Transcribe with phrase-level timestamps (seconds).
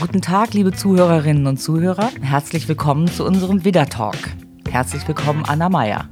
[0.00, 2.10] Guten Tag, liebe Zuhörerinnen und Zuhörer.
[2.22, 4.16] Herzlich willkommen zu unserem Widder Talk.
[4.70, 6.08] Herzlich willkommen, Anna Meyer.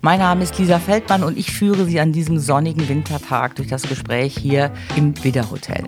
[0.00, 3.82] Mein Name ist Lisa Feldmann und ich führe Sie an diesem sonnigen Wintertag durch das
[3.82, 5.84] Gespräch hier im Widder Hotel.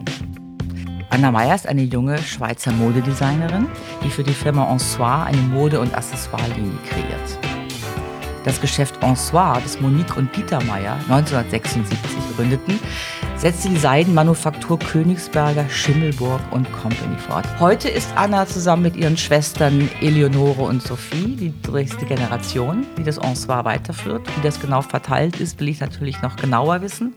[1.11, 3.67] Anna Meyer ist eine junge Schweizer Modedesignerin,
[4.05, 7.39] die für die Firma Ensoir eine Mode- und Accessoirelinie kreiert.
[8.45, 11.99] Das Geschäft Ensoir, das Monique und Dieter Meyer 1976
[12.37, 12.79] gründeten,
[13.41, 17.47] setzte die Seidenmanufaktur Königsberger, Schimmelburg und Company fort.
[17.59, 23.17] Heute ist Anna zusammen mit ihren Schwestern Eleonore und Sophie die dritte Generation, die das
[23.17, 24.29] Ensoir weiterführt.
[24.37, 27.15] Wie das genau verteilt ist, will ich natürlich noch genauer wissen.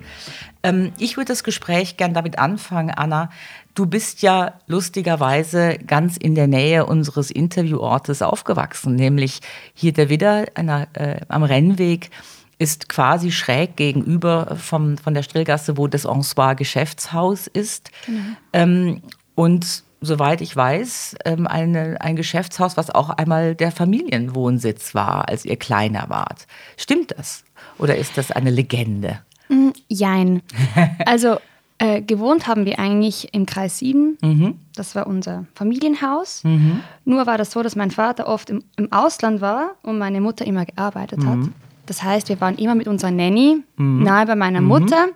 [0.63, 3.29] Ähm, ich würde das Gespräch gern damit anfangen, Anna.
[3.76, 9.41] Du bist ja lustigerweise ganz in der Nähe unseres Interviewortes aufgewachsen, nämlich
[9.73, 12.12] hier der Widder einer, äh, am Rennweg
[12.57, 17.91] ist quasi schräg gegenüber vom, von der Strillgasse, wo das Ensoir Geschäftshaus ist.
[18.05, 18.20] Genau.
[18.53, 19.02] Ähm,
[19.35, 25.46] und soweit ich weiß, ähm, eine, ein Geschäftshaus, was auch einmal der Familienwohnsitz war, als
[25.46, 26.48] ihr kleiner wart.
[26.77, 27.43] Stimmt das?
[27.79, 29.20] Oder ist das eine Legende?
[29.49, 30.41] Mm, jein.
[31.05, 31.37] Also
[31.79, 34.18] äh, gewohnt haben wir eigentlich im Kreis 7.
[34.21, 34.59] Mhm.
[34.76, 36.43] Das war unser Familienhaus.
[36.43, 36.81] Mhm.
[37.04, 40.46] Nur war das so, dass mein Vater oft im, im Ausland war und meine Mutter
[40.46, 41.27] immer gearbeitet mhm.
[41.27, 41.49] hat.
[41.85, 44.03] Das heißt, wir waren immer mit unserer Nanny mhm.
[44.03, 45.07] nahe bei meiner Mutter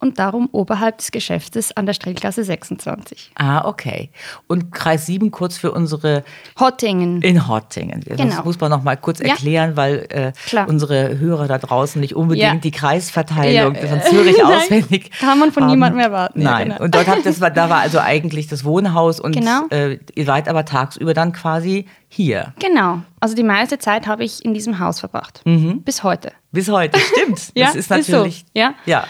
[0.00, 3.32] und darum oberhalb des Geschäftes an der Strellgasse 26.
[3.34, 4.10] Ah, okay.
[4.46, 6.22] Und Kreis 7 kurz für unsere...
[6.58, 7.20] Hottingen.
[7.22, 8.04] In Hottingen.
[8.06, 8.44] Das genau.
[8.44, 9.76] muss man noch mal kurz erklären, ja.
[9.76, 10.32] weil äh,
[10.66, 12.54] unsere Hörer da draußen nicht unbedingt ja.
[12.54, 13.86] die Kreisverteilung ja.
[13.86, 15.70] von Zürich auswendig Kann man von haben.
[15.70, 16.42] niemandem erwarten.
[16.42, 16.68] Nein.
[16.68, 16.82] Genau.
[16.82, 19.66] Und dort habt das war, da war also eigentlich das Wohnhaus und genau.
[19.70, 22.54] äh, ihr seid aber tagsüber dann quasi hier.
[22.60, 23.02] Genau.
[23.20, 25.42] Also die meiste Zeit habe ich in diesem Haus verbracht.
[25.44, 25.82] Mhm.
[25.82, 26.32] Bis heute.
[26.52, 27.50] Bis heute, stimmt.
[27.54, 28.36] ja, das ist natürlich.
[28.36, 28.60] Ist so.
[28.60, 28.74] ja.
[28.86, 29.04] ja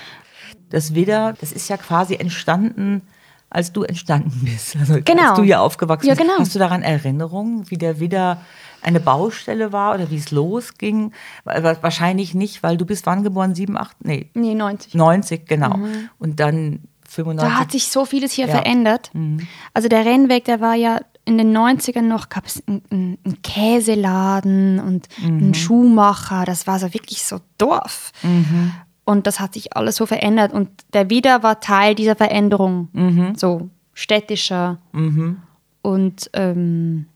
[0.70, 3.02] das Widder, das ist ja quasi entstanden,
[3.50, 4.76] als du entstanden bist.
[4.76, 5.30] Also genau.
[5.30, 6.26] als du hier aufgewachsen ja, bist.
[6.26, 6.38] Genau.
[6.38, 8.42] Hast du daran Erinnerungen, wie der Widder
[8.82, 11.12] eine Baustelle war oder wie es losging?
[11.44, 13.54] Wahrscheinlich nicht, weil du bist wann geboren?
[13.54, 14.04] 7, 8?
[14.04, 14.30] Nee.
[14.34, 14.94] Nee, 90.
[14.94, 15.76] 90, genau.
[15.78, 16.10] Mhm.
[16.18, 17.48] Und dann 95.
[17.48, 18.52] Da hat sich so vieles hier ja.
[18.52, 19.10] verändert.
[19.14, 19.46] Mhm.
[19.74, 24.80] Also der Rennweg, der war ja in den 90ern noch, gab es einen, einen, Käseladen
[24.80, 25.38] und mhm.
[25.38, 26.44] einen Schuhmacher.
[26.44, 28.12] Das war so wirklich so Dorf.
[28.22, 28.72] Mhm.
[29.08, 30.52] Und das hat sich alles so verändert.
[30.52, 33.34] Und der Wieder war Teil dieser Veränderung, mhm.
[33.36, 34.76] so städtischer.
[34.92, 35.38] Mhm.
[35.80, 37.06] Und ähm,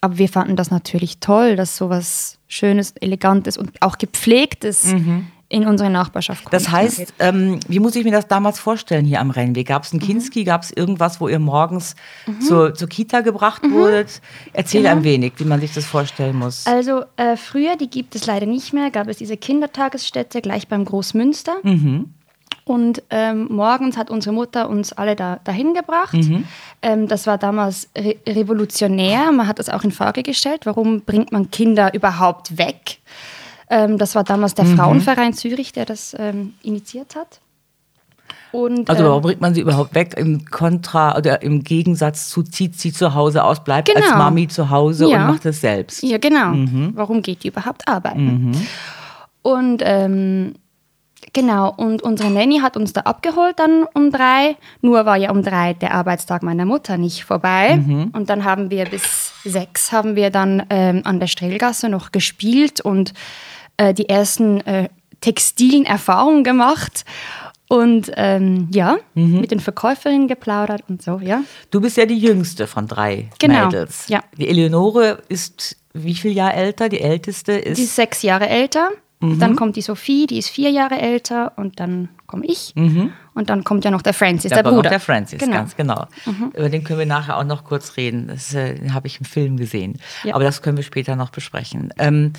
[0.00, 5.66] aber wir fanden das natürlich toll, dass sowas Schönes, Elegantes und auch Gepflegtes mhm in
[5.66, 6.52] unsere Nachbarschaft kommt.
[6.52, 9.68] Das heißt, ähm, wie muss ich mir das damals vorstellen hier am Rennweg?
[9.68, 10.06] Gab es einen mhm.
[10.06, 10.44] Kinski?
[10.44, 12.40] Gab es irgendwas, wo ihr morgens mhm.
[12.42, 13.72] zur, zur, Kita gebracht mhm.
[13.72, 14.20] wurdet?
[14.52, 14.96] Erzähl genau.
[14.96, 16.66] ein wenig, wie man sich das vorstellen muss.
[16.66, 20.84] Also äh, früher, die gibt es leider nicht mehr, gab es diese Kindertagesstätte gleich beim
[20.84, 21.56] Großmünster.
[21.62, 22.12] Mhm.
[22.64, 26.12] Und ähm, morgens hat unsere Mutter uns alle da, dahin gebracht.
[26.12, 26.44] Mhm.
[26.82, 29.32] Ähm, das war damals re revolutionär.
[29.32, 30.66] Man hat das auch in Frage gestellt.
[30.66, 32.98] Warum bringt man Kinder überhaupt weg?
[33.70, 34.76] Ähm, das war damals der mhm.
[34.76, 37.40] Frauenverein Zürich, der das ähm, initiiert hat.
[38.50, 42.42] Und, also warum ähm, bringt man sie überhaupt weg im Kontra oder im Gegensatz zu
[42.42, 44.00] zieht sie zu Hause aus, bleibt genau.
[44.00, 45.20] als Mami zu Hause ja.
[45.20, 46.02] und macht es selbst.
[46.02, 46.48] Ja, genau.
[46.48, 46.92] Mhm.
[46.94, 48.50] Warum geht die überhaupt arbeiten?
[48.50, 48.66] Mhm.
[49.42, 50.54] Und ähm,
[51.34, 54.56] genau, und unsere Nanny hat uns da abgeholt dann um drei.
[54.80, 57.76] Nur war ja um drei der Arbeitstag meiner Mutter nicht vorbei.
[57.76, 58.12] Mhm.
[58.14, 62.80] Und dann haben wir bis sechs haben wir dann ähm, an der Strehlgasse noch gespielt
[62.80, 63.12] und
[63.78, 64.88] äh, die ersten äh,
[65.20, 67.04] textilen Erfahrungen gemacht
[67.68, 69.40] und ähm, ja, mhm.
[69.40, 71.42] mit den Verkäuferinnen geplaudert und so, ja.
[71.70, 73.66] Du bist ja die jüngste von drei genau.
[73.66, 74.08] Mädels.
[74.08, 74.22] Ja.
[74.36, 76.88] Die Eleonore ist wie viel Jahre älter?
[76.88, 77.78] Die älteste ist.
[77.78, 78.90] Die ist sechs Jahre älter.
[79.20, 79.40] Mhm.
[79.40, 82.72] Dann kommt die Sophie, die ist vier Jahre älter und dann komme ich.
[82.76, 83.12] Mhm.
[83.34, 84.90] Und dann kommt ja noch der Francis, da der Bruder.
[84.90, 85.56] der Francis, genau.
[85.56, 86.06] ganz genau.
[86.24, 86.52] Mhm.
[86.54, 88.28] Über den können wir nachher auch noch kurz reden.
[88.28, 89.98] Das äh, habe ich im Film gesehen.
[90.22, 90.34] Ja.
[90.34, 91.92] Aber das können wir später noch besprechen.
[91.98, 92.32] Ähm,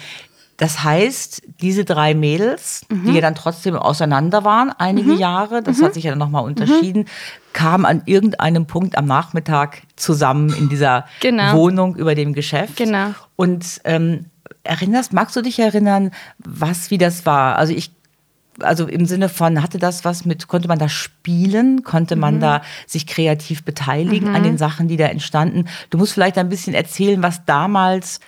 [0.59, 3.05] das heißt, diese drei Mädels, mhm.
[3.05, 5.17] die ja dann trotzdem auseinander waren, einige mhm.
[5.17, 5.85] Jahre, das mhm.
[5.85, 7.05] hat sich ja dann nochmal unterschieden,
[7.53, 11.55] kamen an irgendeinem Punkt am Nachmittag zusammen in dieser genau.
[11.55, 12.75] Wohnung über dem Geschäft.
[12.75, 13.11] Genau.
[13.37, 14.25] Und ähm,
[14.63, 17.55] erinnerst, magst du dich erinnern, was, wie das war?
[17.55, 17.91] Also ich
[18.61, 21.83] also im Sinne von, hatte das was mit, konnte man da spielen?
[21.85, 22.39] Konnte man mhm.
[22.41, 24.35] da sich kreativ beteiligen mhm.
[24.35, 25.69] an den Sachen, die da entstanden?
[25.89, 28.19] Du musst vielleicht ein bisschen erzählen, was damals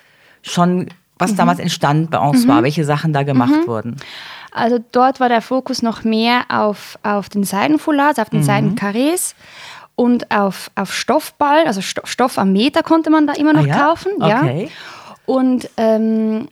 [0.41, 0.87] schon
[1.21, 1.37] was mhm.
[1.37, 2.49] damals entstand bei uns mhm.
[2.49, 3.67] war, welche Sachen da gemacht mhm.
[3.67, 3.95] wurden.
[4.51, 8.45] Also dort war der Fokus noch mehr auf, auf den Seidenfoulards, auf den mhm.
[8.45, 9.35] Seidenkarrees
[9.95, 13.87] und auf, auf Stoffball, also Stoff am Meter konnte man da immer noch ah, ja?
[13.87, 14.11] kaufen.
[14.19, 14.63] Okay.
[14.63, 14.69] Ja.
[15.25, 16.49] Und ähm,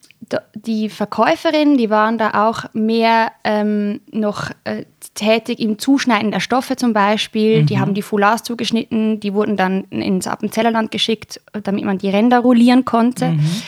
[0.53, 4.85] die Verkäuferinnen, die waren da auch mehr ähm, noch äh,
[5.15, 7.63] tätig im Zuschneiden der Stoffe zum Beispiel.
[7.63, 7.65] Mhm.
[7.65, 12.39] Die haben die Foulards zugeschnitten, die wurden dann ins Appenzellerland geschickt, damit man die Ränder
[12.39, 13.31] rollieren konnte.
[13.31, 13.61] Mhm.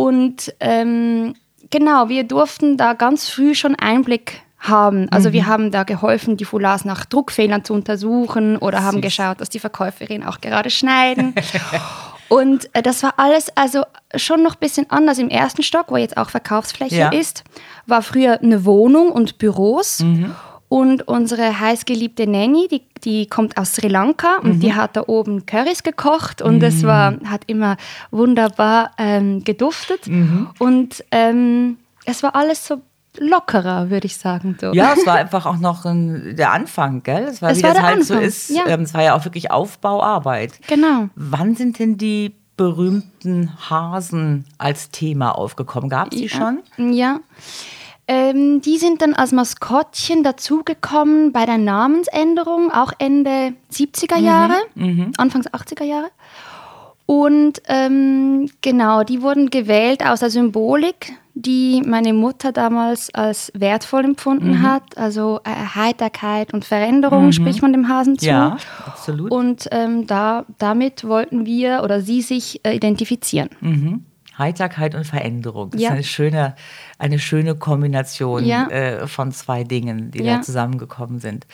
[0.00, 1.34] Und ähm,
[1.70, 5.08] genau, wir durften da ganz früh schon Einblick haben.
[5.10, 5.32] Also mhm.
[5.32, 9.58] wir haben da geholfen, die Foulards nach Druckfehlern zu untersuchen oder haben geschaut, dass die
[9.58, 11.34] Verkäuferinnen auch gerade schneiden.
[12.28, 13.82] Und äh, das war alles also
[14.14, 17.08] schon noch ein bisschen anders im ersten Stock, wo jetzt auch Verkaufsfläche ja.
[17.08, 17.42] ist.
[17.86, 20.00] War früher eine Wohnung und Büros.
[20.00, 20.36] Mhm.
[20.70, 24.60] Und unsere heißgeliebte Nanny, die, die kommt aus Sri Lanka und mhm.
[24.60, 26.62] die hat da oben Currys gekocht und mhm.
[26.62, 27.76] es war, hat immer
[28.12, 30.06] wunderbar ähm, geduftet.
[30.06, 30.48] Mhm.
[30.60, 32.80] Und ähm, es war alles so
[33.18, 34.56] lockerer, würde ich sagen.
[34.60, 34.72] So.
[34.72, 37.24] Ja, es war einfach auch noch ein, der Anfang, gell?
[37.24, 38.18] Es war, es wie war das halt Anfang.
[38.18, 38.50] so ist.
[38.50, 38.68] Ja.
[38.68, 40.52] Ähm, es war ja auch wirklich Aufbauarbeit.
[40.68, 41.08] Genau.
[41.16, 45.90] Wann sind denn die berühmten Hasen als Thema aufgekommen?
[45.90, 46.28] Gab es die ja.
[46.28, 46.92] schon?
[46.94, 47.18] Ja.
[48.12, 54.86] Ähm, die sind dann als Maskottchen dazugekommen bei der Namensänderung, auch Ende 70er Jahre, mhm.
[54.86, 55.12] Mhm.
[55.16, 56.08] Anfangs 80er Jahre.
[57.06, 64.04] Und ähm, genau, die wurden gewählt aus der Symbolik, die meine Mutter damals als wertvoll
[64.04, 64.62] empfunden mhm.
[64.62, 64.98] hat.
[64.98, 67.32] Also äh, Heiterkeit und Veränderung mhm.
[67.32, 68.26] spricht man dem Hasen zu.
[68.26, 69.30] Ja, absolut.
[69.30, 73.50] Und ähm, da, damit wollten wir oder sie sich äh, identifizieren.
[73.60, 74.04] Mhm.
[74.40, 75.70] Heiterkeit und Veränderung.
[75.70, 75.90] Das ja.
[75.90, 76.54] ist eine schöne,
[76.98, 78.66] eine schöne Kombination ja.
[78.68, 80.38] äh, von zwei Dingen, die ja.
[80.38, 81.46] da zusammengekommen sind.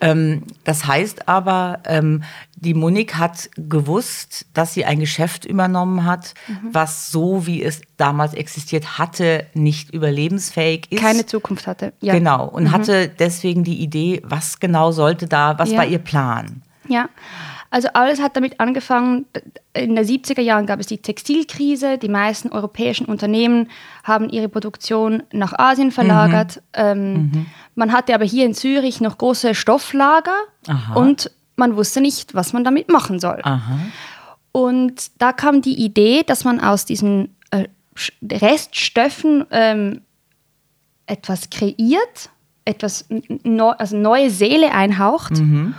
[0.00, 2.22] Ähm, das heißt aber, ähm,
[2.56, 6.70] die Monik hat gewusst, dass sie ein Geschäft übernommen hat, mhm.
[6.72, 11.02] was so, wie es damals existiert hatte, nicht überlebensfähig ist.
[11.02, 11.92] Keine Zukunft hatte.
[12.00, 12.14] Ja.
[12.14, 12.46] Genau.
[12.46, 12.72] Und mhm.
[12.72, 16.62] hatte deswegen die Idee, was genau sollte da, was war ihr Plan?
[16.90, 17.08] Ja.
[17.70, 19.26] Also alles hat damit angefangen,
[19.74, 23.68] in den 70er Jahren gab es die Textilkrise, die meisten europäischen Unternehmen
[24.02, 26.56] haben ihre Produktion nach Asien verlagert.
[26.56, 26.62] Mhm.
[26.74, 27.46] Ähm, mhm.
[27.76, 30.34] Man hatte aber hier in Zürich noch große Stofflager
[30.66, 30.94] Aha.
[30.94, 33.40] und man wusste nicht, was man damit machen soll.
[33.44, 33.78] Aha.
[34.52, 37.68] Und da kam die Idee, dass man aus diesen äh,
[38.32, 40.00] Reststoffen ähm,
[41.06, 42.30] etwas kreiert,
[42.64, 43.06] etwas
[43.44, 45.32] neu, also neue Seele einhaucht.
[45.32, 45.74] Mhm.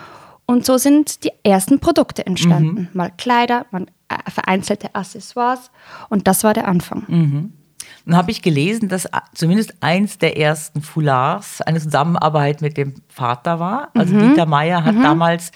[0.45, 2.81] Und so sind die ersten Produkte entstanden.
[2.81, 2.87] Mhm.
[2.93, 5.71] Mal Kleider, mal äh, vereinzelte Accessoires.
[6.09, 7.03] Und das war der Anfang.
[7.07, 7.53] Mhm.
[8.05, 13.59] Dann habe ich gelesen, dass zumindest eins der ersten Foulards eine Zusammenarbeit mit dem Vater
[13.59, 13.89] war.
[13.93, 14.29] Also mhm.
[14.29, 15.03] Dieter Meier hat mhm.
[15.03, 15.51] damals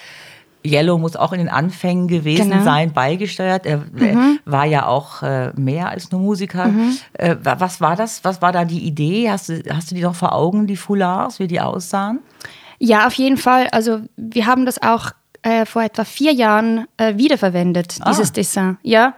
[0.66, 2.64] Yellow muss auch in den Anfängen gewesen genau.
[2.64, 3.66] sein, beigesteuert.
[3.66, 4.40] Er mhm.
[4.46, 6.68] war ja auch äh, mehr als nur Musiker.
[6.68, 6.98] Mhm.
[7.14, 8.24] Äh, was war das?
[8.24, 9.30] Was war da die Idee?
[9.30, 12.20] Hast du, hast du die noch vor Augen, die Foulards, wie die aussahen?
[12.86, 13.68] Ja, auf jeden Fall.
[13.72, 15.12] Also wir haben das auch
[15.42, 18.12] äh, vor etwa vier Jahren äh, wiederverwendet, ah.
[18.12, 18.78] dieses Dessin.
[18.84, 19.16] Ja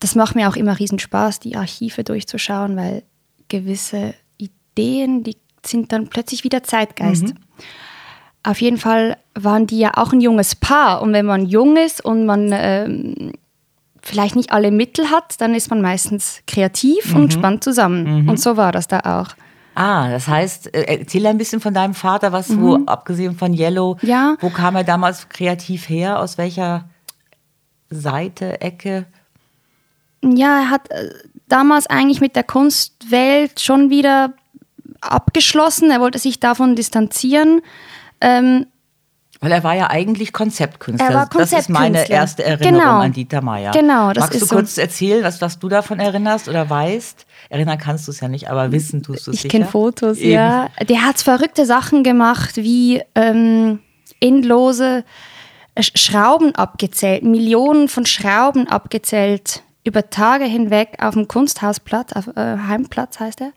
[0.00, 3.02] das macht mir auch immer riesen Spaß, die Archive durchzuschauen, weil
[3.48, 7.24] gewisse Ideen, die sind dann plötzlich wieder Zeitgeist.
[7.24, 7.34] Mhm.
[8.42, 11.02] Auf jeden Fall waren die ja auch ein junges Paar.
[11.02, 13.32] Und wenn man jung ist und man ähm,
[14.00, 17.22] vielleicht nicht alle Mittel hat, dann ist man meistens kreativ mhm.
[17.22, 18.22] und spannt zusammen.
[18.22, 18.28] Mhm.
[18.28, 19.34] Und so war das da auch.
[19.78, 22.62] Ah, das heißt, äh, erzähl ein bisschen von deinem Vater, was mhm.
[22.62, 24.36] wo, abgesehen von Yellow, ja.
[24.40, 26.18] wo kam er damals kreativ her?
[26.18, 26.88] Aus welcher
[27.88, 29.06] Seite, Ecke?
[30.22, 31.10] ja, er hat äh,
[31.46, 34.34] damals eigentlich mit der Kunstwelt schon wieder
[35.00, 35.90] abgeschlossen.
[35.90, 37.60] Er wollte sich davon distanzieren.
[38.20, 38.66] Ähm,
[39.40, 41.08] weil er war ja eigentlich Konzeptkünstler.
[41.08, 41.58] Er war Konzeptkünstler.
[41.58, 42.98] Das ist meine erste Erinnerung genau.
[43.00, 43.72] an Dieter Meier.
[43.72, 44.80] Genau, das Magst ist du kurz so.
[44.80, 47.24] erzählen, was, was du davon erinnerst oder weißt?
[47.48, 49.44] Erinnern kannst du es ja nicht, aber wissen tust du es.
[49.44, 50.32] Ich kenne Fotos, Eben.
[50.32, 50.68] ja.
[50.88, 53.80] Der hat verrückte Sachen gemacht, wie ähm,
[54.20, 55.04] endlose
[55.78, 63.20] Schrauben abgezählt, Millionen von Schrauben abgezählt über Tage hinweg auf dem Kunsthausplatz, auf äh, Heimplatz
[63.20, 63.52] heißt er,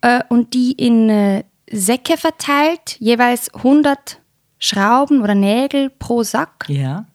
[0.00, 4.20] äh, und die in äh, Säcke verteilt, jeweils 100
[4.58, 6.66] Schrauben oder Nägel pro Sack.
[6.68, 7.06] Ja.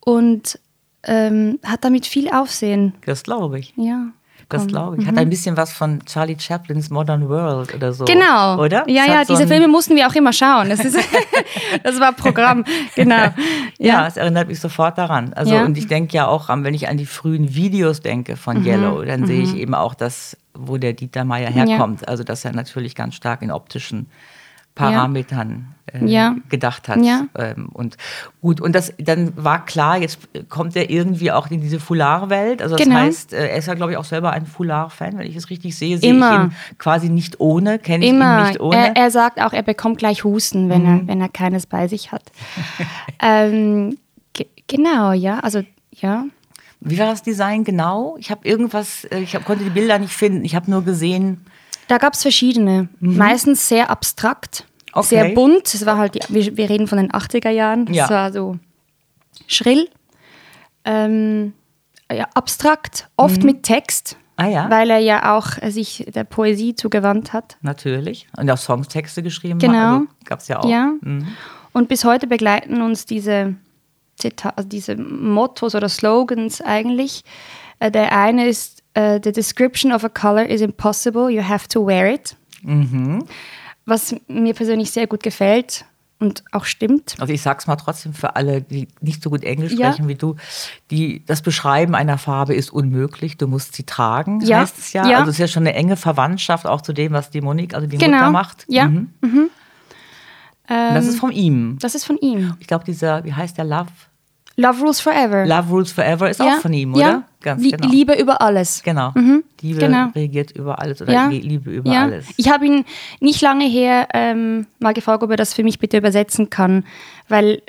[0.00, 0.58] Und
[1.04, 2.94] ähm, hat damit viel Aufsehen.
[3.04, 3.74] Das glaube ich.
[3.76, 4.08] Ja.
[4.50, 5.06] Das glaube ich.
[5.06, 5.18] Hat mhm.
[5.18, 8.06] ein bisschen was von Charlie Chaplins Modern World oder so.
[8.06, 8.58] Genau.
[8.58, 8.88] Oder?
[8.88, 10.70] Ja, ja, so diese Filme mussten wir auch immer schauen.
[10.70, 10.96] Das, ist,
[11.82, 12.64] das war Programm.
[12.94, 13.16] Genau.
[13.80, 14.00] Ja.
[14.00, 14.06] ja.
[14.08, 15.32] es erinnert mich sofort daran.
[15.34, 15.64] Also, ja.
[15.64, 18.66] und ich denke ja auch, wenn ich an die frühen Videos denke von mhm.
[18.66, 19.26] Yellow, dann mhm.
[19.26, 19.58] sehe ich mhm.
[19.58, 22.00] eben auch das, wo der Dieter Meier herkommt.
[22.00, 22.08] Ja.
[22.08, 24.08] Also, dass er natürlich ganz stark in optischen
[24.78, 26.36] Parametern äh, ja.
[26.48, 27.02] gedacht hat.
[27.04, 27.26] Ja.
[27.36, 27.96] Ähm, und
[28.40, 30.18] gut, und das dann war klar, jetzt
[30.48, 32.62] kommt er irgendwie auch in diese Foulard-Welt.
[32.62, 33.00] Also das genau.
[33.00, 35.76] heißt, äh, er ist ja, glaube ich, auch selber ein Foulard-Fan, wenn ich es richtig
[35.76, 38.76] sehe, sehe ich ihn quasi nicht ohne, kenne ich ihn nicht ohne.
[38.76, 40.88] Er, er, sagt auch, er bekommt gleich Husten, wenn, mhm.
[40.88, 42.24] er, wenn er keines bei sich hat.
[43.22, 43.98] ähm,
[44.66, 46.24] genau, ja, also ja.
[46.80, 48.16] Wie war das Design genau?
[48.20, 50.44] Ich habe irgendwas, äh, ich hab, konnte die Bilder nicht finden.
[50.44, 51.44] Ich habe nur gesehen,
[51.88, 52.88] Da gab es verschiedene.
[53.00, 53.16] Mhm.
[53.16, 55.06] Meistens sehr abstrakt, okay.
[55.06, 55.74] sehr bunt.
[55.74, 57.88] Es war halt, wir, wir, reden von den 80er Jahren.
[57.88, 58.10] Es ja.
[58.10, 58.58] war so
[59.46, 59.88] schrill,
[60.84, 61.54] ähm,
[62.12, 63.46] ja, abstrakt, oft mhm.
[63.46, 64.16] mit Text.
[64.36, 64.70] Ah, ja?
[64.70, 67.56] Weil er ja auch sich der Poesie zugewandt hat.
[67.60, 68.28] Natürlich.
[68.36, 69.74] Und auch Songtexte geschrieben genau.
[69.74, 69.94] hat.
[69.94, 70.68] Also Gab es ja auch.
[70.68, 70.92] Ja.
[71.00, 71.26] Mhm.
[71.72, 73.56] Und bis heute begleiten uns diese,
[74.16, 77.24] Zita also diese Mottos oder Slogans eigentlich.
[77.80, 81.86] Äh, der eine ist, uh, The description of a color is impossible, you have to
[81.86, 82.36] wear it.
[82.62, 83.24] Mhm.
[83.86, 85.84] Was mir persönlich sehr gut gefällt
[86.18, 87.14] und auch stimmt.
[87.20, 89.92] Also ich sag's mal trotzdem für alle, die nicht so gut Englisch ja.
[89.92, 90.36] sprechen wie du,
[90.90, 93.36] die das Beschreiben einer Farbe ist unmöglich.
[93.36, 94.60] Du musst sie tragen, ja.
[94.60, 95.06] heißt es ja.
[95.06, 95.18] ja.
[95.18, 97.86] Also es ist ja schon eine enge Verwandtschaft auch zu dem, was die Monique, also
[97.86, 98.16] die genau.
[98.16, 98.64] Mutter macht.
[98.68, 98.88] Ja.
[98.88, 99.10] Mhm.
[99.20, 99.50] Mhm.
[100.66, 101.78] das ist von ihm.
[101.80, 102.54] Das ist von ihm.
[102.58, 103.86] Ich glaube, dieser, wie heißt der Love?
[104.56, 105.46] Love Rules Forever.
[105.46, 106.56] Love Rules Forever ist ja.
[106.56, 107.00] auch von ihm, oder?
[107.00, 107.27] Ja.
[107.40, 107.88] Ganz genau.
[107.88, 108.82] Liebe über alles.
[108.82, 109.12] Genau.
[109.14, 109.44] Mhm.
[109.60, 110.08] Liebe genau.
[110.14, 111.28] reagiert über alles oder ja.
[111.28, 112.02] Liebe über ja.
[112.02, 112.26] alles.
[112.36, 112.84] Ich habe ihn
[113.20, 116.84] nicht lange her ähm, mal gefragt, ob er das für mich bitte übersetzen kann,
[117.28, 117.62] weil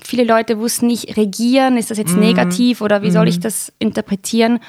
[0.00, 2.20] viele Leute wussten nicht, regieren, ist das jetzt mhm.
[2.20, 3.12] negativ oder wie mhm.
[3.12, 4.60] soll ich das interpretieren?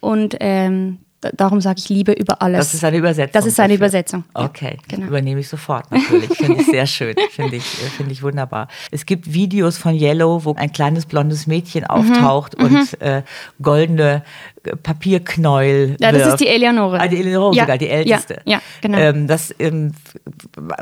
[0.00, 2.58] Und ähm, Darum sage ich Liebe über alles.
[2.66, 3.32] Das ist eine Übersetzung.
[3.32, 3.86] Das ist eine dafür.
[3.86, 4.24] Übersetzung.
[4.32, 5.08] Okay, ja, genau.
[5.08, 6.30] übernehme ich sofort natürlich.
[6.30, 7.14] Finde ich sehr schön.
[7.30, 8.68] Finde ich, find ich wunderbar.
[8.90, 11.90] Es gibt Videos von Yellow, wo ein kleines blondes Mädchen mhm.
[11.90, 12.64] auftaucht mhm.
[12.64, 13.22] und äh,
[13.60, 14.22] goldene
[14.64, 15.96] äh, Papierknäuel.
[16.00, 16.32] Ja, das wirft.
[16.32, 16.98] ist die Eleonore.
[16.98, 17.64] Ah, die Eleonore ja.
[17.64, 18.40] sogar, die älteste.
[18.46, 18.98] Ja, ja genau.
[18.98, 19.92] Ähm, das, ähm,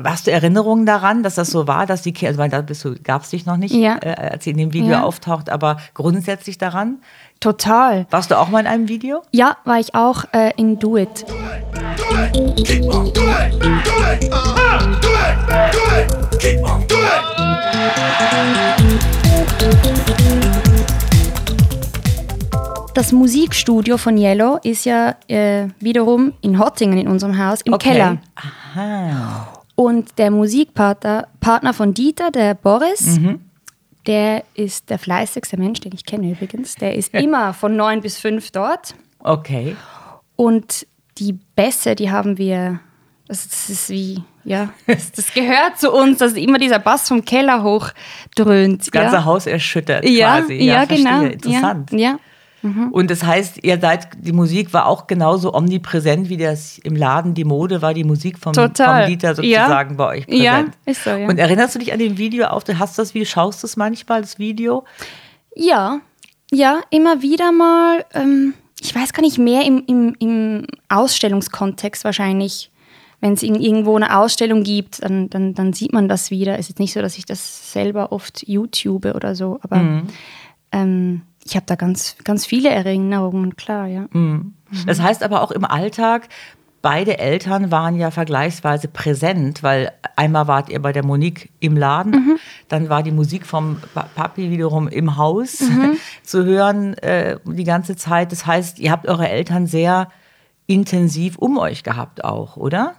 [0.04, 2.94] hast du Erinnerungen daran, dass das so war, dass die Kinder, also da bist du,
[3.02, 3.98] gab es dich noch nicht, ja.
[4.00, 6.98] äh, als sie in dem Video auftaucht, aber grundsätzlich daran?
[7.40, 8.06] Total.
[8.10, 9.22] Warst du auch mal in einem Video?
[9.30, 11.24] Ja, war ich auch äh, in Do It.
[22.94, 27.92] Das Musikstudio von Yellow ist ja äh, wiederum in Hottingen in unserem Haus im okay.
[27.92, 28.18] Keller.
[28.34, 29.62] Aha.
[29.76, 33.47] Und der Musikpartner Partner von Dieter, der Boris, mhm
[34.06, 36.74] der ist der fleißigste Mensch, den ich kenne übrigens.
[36.76, 38.94] Der ist immer von neun bis fünf dort.
[39.18, 39.76] Okay.
[40.36, 40.86] Und
[41.18, 42.80] die Bässe, die haben wir,
[43.26, 47.24] das, das ist wie, ja, das, das, gehört zu uns, dass immer dieser Bass vom
[47.24, 48.80] Keller hochdröhnt.
[48.80, 49.24] Das ganze ja.
[49.24, 50.54] Haus erschüttert ja, quasi.
[50.54, 51.22] Ja, ja genau.
[51.22, 51.92] Interessant.
[51.92, 52.18] Ja.
[52.62, 52.88] Mhm.
[52.88, 57.34] Und das heißt, ihr seid, die Musik war auch genauso omnipräsent, wie das im Laden
[57.34, 59.96] die Mode war, die Musik vom, vom Dieter sozusagen ja.
[59.96, 60.42] bei euch präsent.
[60.42, 61.28] Ja, ist so, ja.
[61.28, 62.64] Und erinnerst du dich an dem Video auf?
[62.64, 64.84] Du hast das Video, schaust du es manchmal, das Video?
[65.54, 66.00] Ja,
[66.50, 68.04] ja, immer wieder mal.
[68.14, 72.70] Ähm, ich weiß gar nicht mehr im, im, im Ausstellungskontext wahrscheinlich.
[73.20, 76.54] Wenn es irgendwo eine Ausstellung gibt, dann, dann, dann sieht man das wieder.
[76.54, 80.02] Es ist jetzt nicht so, dass ich das selber oft YouTube oder so, aber mhm.
[80.70, 84.06] ähm, ich habe da ganz, ganz viele Erinnerungen, klar, ja.
[84.10, 84.54] Mhm.
[84.86, 86.28] Das heißt aber auch im Alltag,
[86.82, 92.12] beide Eltern waren ja vergleichsweise präsent, weil einmal wart ihr bei der Monique im Laden,
[92.12, 92.38] mhm.
[92.68, 93.78] dann war die Musik vom
[94.14, 95.96] Papi wiederum im Haus mhm.
[96.22, 98.30] zu hören äh, die ganze Zeit.
[98.30, 100.08] Das heißt, ihr habt eure Eltern sehr
[100.66, 102.94] intensiv um euch gehabt auch, oder?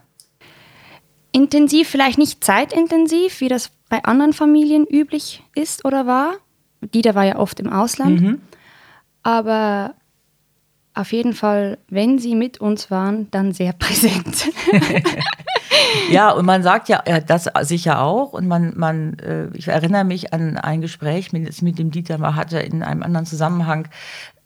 [1.31, 6.33] Intensiv, vielleicht nicht zeitintensiv, wie das bei anderen Familien üblich ist oder war.
[6.81, 8.21] Dieter war ja oft im Ausland.
[8.21, 8.41] Mhm.
[9.23, 9.95] Aber
[10.93, 14.51] auf jeden Fall, wenn sie mit uns waren, dann sehr präsent.
[16.11, 18.33] ja, und man sagt ja das sicher auch.
[18.33, 22.35] Und man, man äh, ich erinnere mich an ein Gespräch mit, mit dem Dieter, man
[22.35, 23.87] hatte in einem anderen Zusammenhang,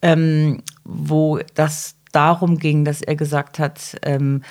[0.01, 4.43] ähm, wo das darum ging, dass er gesagt hat, ähm,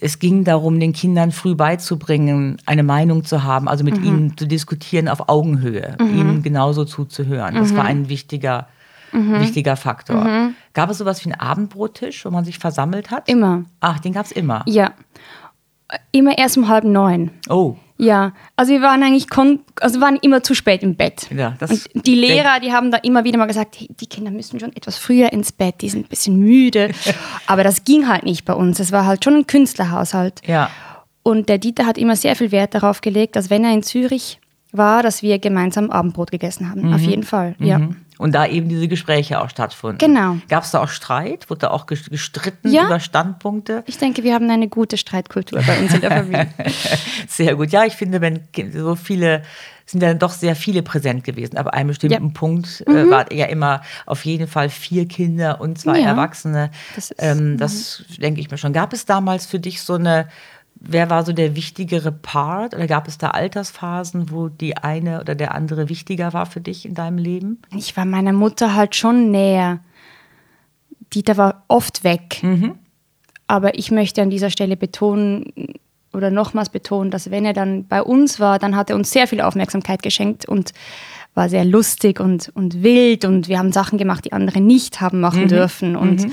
[0.00, 4.06] es ging darum, den Kindern früh beizubringen, eine Meinung zu haben, also mit mhm.
[4.06, 6.18] ihnen zu diskutieren auf Augenhöhe, mhm.
[6.18, 7.54] ihnen genauso zuzuhören.
[7.56, 7.90] Das war mhm.
[7.90, 8.68] ein wichtiger,
[9.12, 9.40] mhm.
[9.40, 10.24] wichtiger Faktor.
[10.24, 10.54] Mhm.
[10.72, 13.28] Gab es sowas wie einen Abendbrottisch, wo man sich versammelt hat?
[13.28, 13.64] Immer.
[13.80, 14.62] Ach, den gab es immer.
[14.66, 14.92] Ja.
[16.12, 17.30] Immer erst um halb neun.
[17.48, 17.76] Oh.
[18.00, 19.26] Ja, also wir waren eigentlich
[19.80, 21.26] also waren immer zu spät im Bett.
[21.30, 24.30] Ja, das und die Lehrer, die haben da immer wieder mal gesagt, hey, die Kinder
[24.30, 26.92] müssen schon etwas früher ins Bett, die sind ein bisschen müde.
[27.46, 28.80] Aber das ging halt nicht bei uns.
[28.80, 30.40] Es war halt schon ein Künstlerhaushalt.
[30.46, 30.70] Ja.
[31.22, 34.40] Und der Dieter hat immer sehr viel Wert darauf gelegt, dass wenn er in Zürich
[34.72, 36.88] war, dass wir gemeinsam Abendbrot gegessen haben.
[36.88, 36.94] Mhm.
[36.94, 37.66] Auf jeden Fall, mhm.
[37.66, 37.80] ja.
[38.20, 39.96] Und da eben diese Gespräche auch stattfanden.
[39.96, 40.36] Genau.
[40.50, 41.48] Gab es da auch Streit?
[41.48, 42.84] Wurde da auch gestritten ja.
[42.84, 43.82] über Standpunkte?
[43.86, 46.48] Ich denke, wir haben eine gute Streitkultur bei uns in der Familie.
[47.28, 47.72] sehr gut.
[47.72, 48.40] Ja, ich finde, wenn
[48.74, 49.40] so viele
[49.86, 51.56] sind dann doch sehr viele präsent gewesen.
[51.56, 52.32] Aber einem bestimmten ja.
[52.34, 53.10] Punkt äh, mhm.
[53.10, 56.08] war ja immer auf jeden Fall vier Kinder und zwei ja.
[56.08, 56.70] Erwachsene.
[56.94, 58.20] Das, ist, ähm, das mhm.
[58.20, 58.74] denke ich mir schon.
[58.74, 60.28] Gab es damals für dich so eine
[60.74, 62.74] Wer war so der wichtigere Part?
[62.74, 66.86] Oder gab es da Altersphasen, wo die eine oder der andere wichtiger war für dich
[66.86, 67.60] in deinem Leben?
[67.76, 69.80] Ich war meiner Mutter halt schon näher.
[71.12, 72.42] Dieter war oft weg.
[72.42, 72.78] Mhm.
[73.46, 75.52] aber ich möchte an dieser Stelle betonen
[76.12, 79.26] oder nochmals betonen, dass wenn er dann bei uns war, dann hat er uns sehr
[79.26, 80.72] viel Aufmerksamkeit geschenkt und
[81.34, 85.20] war sehr lustig und, und wild und wir haben Sachen gemacht, die andere nicht haben
[85.20, 85.48] machen mhm.
[85.48, 85.96] dürfen.
[85.96, 86.32] Und mhm.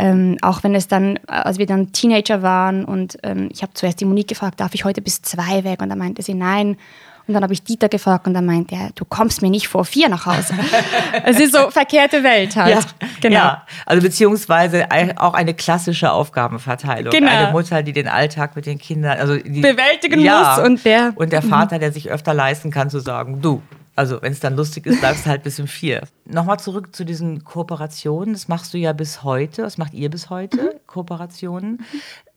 [0.00, 4.00] Ähm, auch wenn es dann, als wir dann Teenager waren und ähm, ich habe zuerst
[4.00, 5.82] die Monique gefragt, darf ich heute bis zwei weg?
[5.82, 6.78] Und da meinte sie nein.
[7.26, 9.84] Und dann habe ich Dieter gefragt und dann meinte er, du kommst mir nicht vor
[9.84, 10.54] vier nach Hause.
[11.24, 12.74] es ist so verkehrte Welt halt.
[12.74, 12.80] Ja,
[13.20, 13.36] genau.
[13.36, 17.12] Ja, also beziehungsweise auch eine klassische Aufgabenverteilung.
[17.12, 17.30] Genau.
[17.30, 21.12] Eine Mutter, die den Alltag mit den Kindern also die, bewältigen ja, muss und der
[21.14, 23.62] und der Vater, der sich öfter leisten kann zu sagen, du,
[24.00, 26.08] also wenn es dann lustig ist, bleibst du halt bis um vier.
[26.24, 28.32] Nochmal zurück zu diesen Kooperationen.
[28.32, 29.60] Das machst du ja bis heute.
[29.60, 30.86] Das macht ihr bis heute, mhm.
[30.86, 31.84] Kooperationen.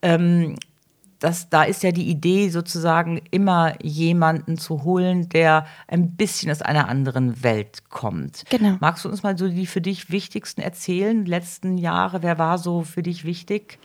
[0.01, 0.57] Ähm,
[1.19, 6.61] das, da ist ja die Idee sozusagen immer jemanden zu holen, der ein bisschen aus
[6.61, 8.43] einer anderen Welt kommt.
[8.49, 8.75] Genau.
[8.81, 11.25] Magst du uns mal so die für dich wichtigsten erzählen?
[11.25, 13.79] Letzten Jahre, wer war so für dich wichtig?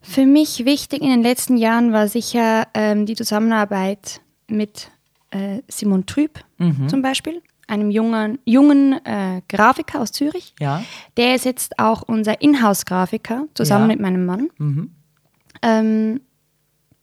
[0.00, 4.92] Für mich wichtig in den letzten Jahren war sicher ähm, die Zusammenarbeit mit
[5.30, 6.88] äh, Simon Trüb mhm.
[6.88, 10.54] zum Beispiel, einem jungen, jungen äh, Grafiker aus Zürich.
[10.58, 10.82] Ja.
[11.16, 13.94] Der ist jetzt auch unser Inhouse-Grafiker, zusammen ja.
[13.94, 14.50] mit meinem Mann.
[14.58, 14.90] Mhm.
[15.62, 16.20] Ähm,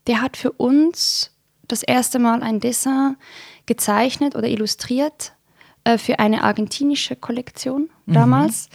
[0.07, 1.31] der hat für uns
[1.67, 3.17] das erste Mal ein Dessin
[3.65, 5.33] gezeichnet oder illustriert
[5.83, 8.13] äh, für eine argentinische Kollektion mhm.
[8.13, 8.69] damals.
[8.69, 8.73] Mhm.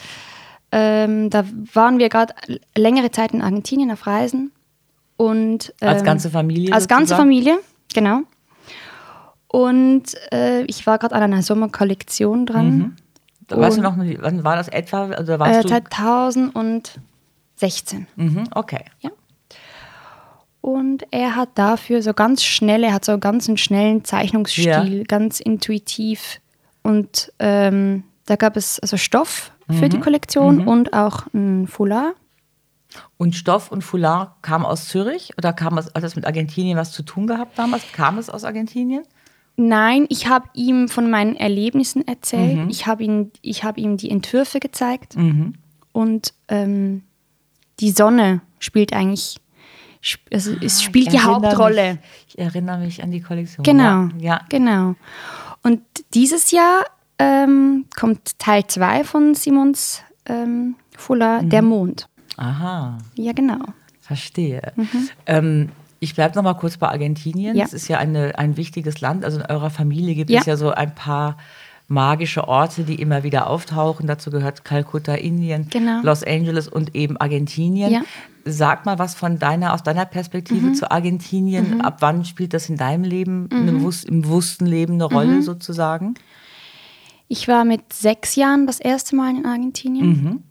[0.74, 1.44] Ähm, da
[1.74, 2.34] waren wir gerade
[2.74, 4.52] längere Zeit in Argentinien auf Reisen.
[5.18, 6.72] Und, ähm, als ganze Familie?
[6.72, 7.00] Als sozusagen?
[7.00, 7.58] ganze Familie,
[7.92, 8.22] genau.
[9.52, 12.78] Und äh, ich war gerade an einer Sommerkollektion dran.
[12.78, 12.96] Mhm.
[13.48, 15.10] Weißt du noch, wann war das etwa?
[15.10, 18.06] Also warst äh, 2016.
[18.16, 18.86] Mhm, okay.
[19.00, 19.10] Ja.
[20.62, 25.04] Und er hat dafür so ganz schnell, er hat so ganz einen schnellen Zeichnungsstil, ja.
[25.06, 26.40] ganz intuitiv.
[26.82, 29.90] Und ähm, da gab es also Stoff für mhm.
[29.90, 30.68] die Kollektion mhm.
[30.68, 32.14] und auch ein Foulard.
[33.18, 36.92] Und Stoff und Foulard kam aus Zürich oder kam es, hat das mit Argentinien was
[36.92, 37.82] zu tun gehabt damals?
[37.92, 39.04] Kam es aus Argentinien?
[39.56, 42.56] Nein, ich habe ihm von meinen Erlebnissen erzählt.
[42.56, 42.70] Mhm.
[42.70, 45.16] Ich habe ihm, hab ihm die Entwürfe gezeigt.
[45.16, 45.54] Mhm.
[45.92, 47.02] Und ähm,
[47.80, 49.36] die Sonne spielt eigentlich
[50.32, 51.92] also es ah, spielt die Hauptrolle.
[51.92, 53.62] Mich, ich erinnere mich an die Kollektion.
[53.62, 54.40] Genau, ja.
[54.48, 54.96] genau.
[55.62, 55.80] Und
[56.12, 56.84] dieses Jahr
[57.20, 61.50] ähm, kommt Teil 2 von Simons ähm, Fuller, mhm.
[61.50, 62.08] Der Mond.
[62.36, 62.98] Aha.
[63.14, 63.60] Ja, genau.
[64.00, 64.72] Verstehe.
[64.76, 65.08] Mhm.
[65.26, 65.68] Ähm,
[66.02, 67.56] ich bleibe noch mal kurz bei Argentinien.
[67.56, 67.62] Ja.
[67.62, 69.24] Das ist ja eine, ein wichtiges Land.
[69.24, 70.40] Also in eurer Familie gibt ja.
[70.40, 71.36] es ja so ein paar
[71.86, 74.08] magische Orte, die immer wieder auftauchen.
[74.08, 76.00] Dazu gehört Kalkutta, Indien, genau.
[76.02, 77.92] Los Angeles und eben Argentinien.
[77.92, 78.02] Ja.
[78.44, 80.74] Sag mal was von deiner, aus deiner Perspektive mhm.
[80.74, 81.74] zu Argentinien.
[81.74, 81.80] Mhm.
[81.82, 83.68] Ab wann spielt das in deinem Leben, mhm.
[83.68, 85.42] im, im bewussten Leben eine Rolle mhm.
[85.42, 86.14] sozusagen?
[87.28, 90.42] Ich war mit sechs Jahren das erste Mal in Argentinien.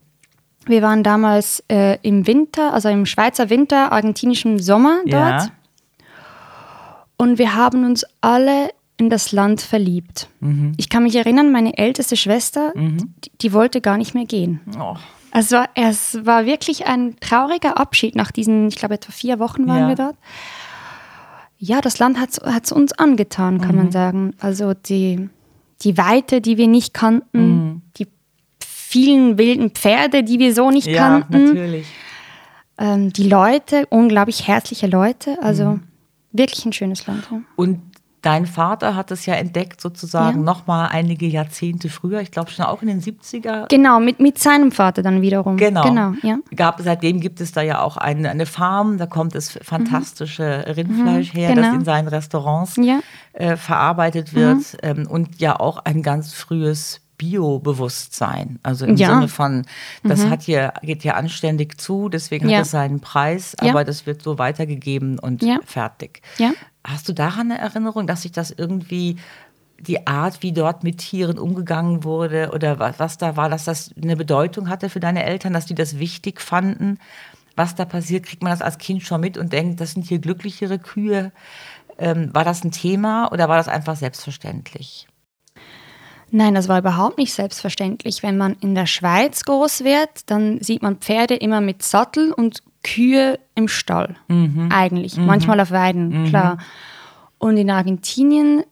[0.66, 5.42] Wir waren damals äh, im Winter, also im Schweizer Winter, argentinischen Sommer dort.
[5.44, 5.48] Ja.
[7.18, 10.30] Und wir haben uns alle in das Land verliebt.
[10.40, 10.74] Mhm.
[10.78, 13.16] Ich kann mich erinnern, meine älteste Schwester, mhm.
[13.24, 14.62] die, die, wollte gar nicht mehr gehen.
[14.80, 14.96] Oh.
[15.32, 19.82] Also es war wirklich ein trauriger Abschied nach diesen, ich glaube, etwa vier Wochen waren
[19.82, 19.88] ja.
[19.88, 20.16] wir dort.
[21.58, 22.30] Ja, das Land hat
[22.64, 23.78] es uns angetan, kann mhm.
[23.78, 24.34] man sagen.
[24.40, 25.30] Also die,
[25.82, 27.82] die Weite, die wir nicht kannten, mhm.
[27.98, 28.08] die
[28.92, 31.46] vielen wilden Pferde, die wir so nicht ja, kannten.
[31.46, 31.88] Natürlich.
[32.78, 35.38] Ähm, die Leute, unglaublich herzliche Leute.
[35.42, 35.84] Also mhm.
[36.34, 37.28] wirklich ein schönes Land.
[37.32, 37.42] Ja.
[37.56, 37.80] Und
[38.22, 40.44] Dein Vater hat es ja entdeckt, sozusagen ja.
[40.44, 43.68] noch mal einige Jahrzehnte früher, ich glaube schon auch in den 70er.
[43.68, 45.58] Genau, mit, mit seinem Vater dann wiederum.
[45.58, 45.82] Genau.
[45.82, 46.38] genau ja.
[46.56, 50.74] Gab, seitdem gibt es da ja auch eine, eine Farm, da kommt das fantastische mhm.
[50.74, 51.68] Rindfleisch mhm, her, genau.
[51.68, 53.00] das in seinen Restaurants ja.
[53.34, 54.80] äh, verarbeitet wird mhm.
[54.84, 58.58] ähm, und ja auch ein ganz frühes Biobewusstsein.
[58.64, 59.10] Also im ja.
[59.14, 59.66] Sinne von,
[60.04, 60.30] das mhm.
[60.32, 62.58] hat hier, geht hier anständig zu, deswegen ja.
[62.58, 63.84] hat es seinen Preis, aber ja.
[63.84, 66.24] das wird so weitergegeben und fertig.
[66.84, 69.18] Hast du daran eine Erinnerung, dass sich das irgendwie
[69.78, 73.92] die Art, wie dort mit Tieren umgegangen wurde oder was, was da war, dass das
[74.02, 76.98] eine Bedeutung hatte für deine Eltern, dass die das wichtig fanden?
[77.56, 80.20] Was da passiert, kriegt man das als Kind schon mit und denkt, das sind hier
[80.20, 81.32] glücklichere Kühe.
[82.00, 85.08] Ähm, war das ein Thema oder war das einfach selbstverständlich?
[86.32, 88.24] Nein, das war überhaupt nicht selbstverständlich.
[88.24, 92.64] Wenn man in der Schweiz groß wird, dann sieht man Pferde immer mit Sattel und
[92.84, 94.16] Kühe im Stall.
[94.30, 94.70] Mhm.
[94.72, 95.18] Eigentlich.
[95.18, 95.26] Mhm.
[95.26, 96.28] Manchmal auf Weiden, mhm.
[96.28, 96.58] klar.
[97.38, 98.64] Und in Argentinien,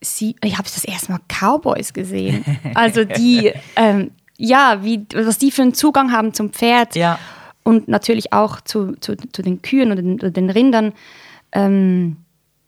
[0.00, 2.44] sie, ich habe das erste Mal Cowboys gesehen.
[2.74, 6.94] Also die, ähm, ja, wie, was die für einen Zugang haben zum Pferd.
[6.94, 7.18] Ja.
[7.64, 10.92] Und natürlich auch zu, zu, zu den Kühen oder den, den Rindern.
[11.52, 12.18] Ähm,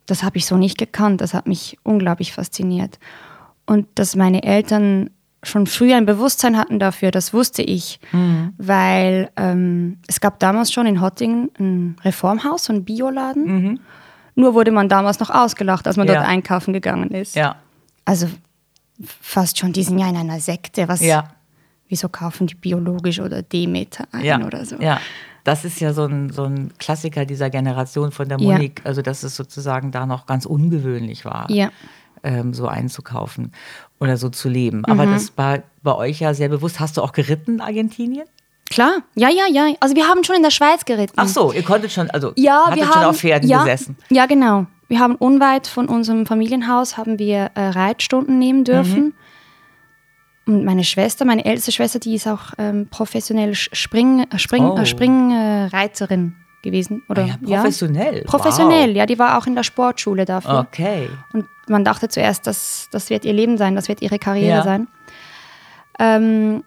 [0.06, 1.20] das habe ich so nicht gekannt.
[1.20, 2.98] Das hat mich unglaublich fasziniert.
[3.66, 5.10] Und dass meine Eltern
[5.42, 8.54] schon früh ein Bewusstsein hatten dafür, das wusste ich, mhm.
[8.58, 13.44] weil ähm, es gab damals schon in Hottingen ein Reformhaus, so ein Bioladen.
[13.44, 13.80] Mhm.
[14.34, 16.14] Nur wurde man damals noch ausgelacht, als man ja.
[16.14, 17.34] dort einkaufen gegangen ist.
[17.34, 17.56] Ja.
[18.04, 18.28] Also
[19.20, 20.88] fast schon, die sind ja in einer Sekte.
[20.88, 21.24] Was, ja.
[21.88, 24.44] Wieso kaufen die biologisch oder Demeter ein ja.
[24.44, 24.76] oder so?
[24.76, 25.00] Ja.
[25.44, 29.24] Das ist ja so ein, so ein Klassiker dieser Generation von der Monique, also dass
[29.24, 31.50] es sozusagen da noch ganz ungewöhnlich war.
[31.50, 31.70] Ja
[32.22, 33.52] ähm, so einzukaufen
[34.00, 34.84] oder so zu leben.
[34.84, 35.12] Aber mhm.
[35.12, 36.80] das war bei euch ja sehr bewusst.
[36.80, 38.26] Hast du auch geritten in Argentinien?
[38.70, 39.74] Klar, ja, ja, ja.
[39.80, 41.14] Also wir haben schon in der Schweiz geritten.
[41.16, 43.96] Ach so, ihr konntet schon, also ja, wir schon haben, auf Pferden ja, gesessen.
[44.10, 44.66] Ja, genau.
[44.88, 49.04] Wir haben unweit von unserem Familienhaus haben wir äh, Reitstunden nehmen dürfen.
[49.04, 49.14] Mhm.
[50.44, 54.76] Und meine Schwester, meine älteste Schwester, die ist auch ähm, professionell Spring, äh, Spring, oh.
[54.76, 57.02] äh, Springreiterin gewesen.
[57.08, 58.18] Oder, ah ja, professionell.
[58.18, 58.24] Ja.
[58.24, 58.96] Professionell, wow.
[58.96, 60.66] ja, die war auch in der Sportschule dafür.
[60.68, 61.08] Okay.
[61.32, 64.62] Und man dachte zuerst, das, das wird ihr Leben sein, das wird ihre Karriere ja.
[64.62, 64.88] sein.
[65.98, 66.62] Ähm,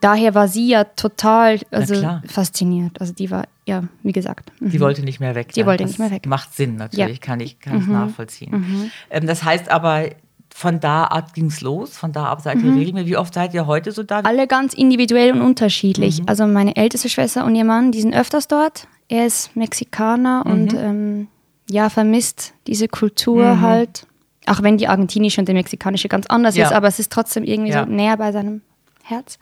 [0.00, 1.94] daher war sie ja total also
[2.26, 3.00] fasziniert.
[3.00, 4.52] Also die war, ja, wie gesagt.
[4.60, 4.70] Mhm.
[4.70, 5.52] Die wollte nicht mehr weg.
[5.52, 6.26] Die wollte das nicht mehr weg.
[6.26, 7.24] Macht Sinn natürlich, ja.
[7.24, 7.92] kann ich, kann mhm.
[7.92, 8.52] nachvollziehen.
[8.52, 8.90] Mhm.
[9.10, 10.10] Ähm, das heißt aber,
[10.52, 12.78] von da ab ging es los, von da ab seid ihr mhm.
[12.78, 13.08] regelmäßig.
[13.08, 14.20] Wie oft seid ihr heute so da?
[14.20, 16.20] Alle ganz individuell und unterschiedlich.
[16.20, 16.28] Mhm.
[16.28, 18.86] Also meine älteste Schwester und ihr Mann, die sind öfters dort.
[19.08, 20.52] Er ist Mexikaner mhm.
[20.52, 21.28] und ähm,
[21.68, 24.06] ja, vermisst diese Kultur halt.
[24.46, 26.66] Auch wenn die argentinische und die mexikanische ganz anders ja.
[26.66, 27.84] ist, aber es ist trotzdem irgendwie ja.
[27.84, 28.62] so näher bei seinem
[29.02, 29.38] Herz.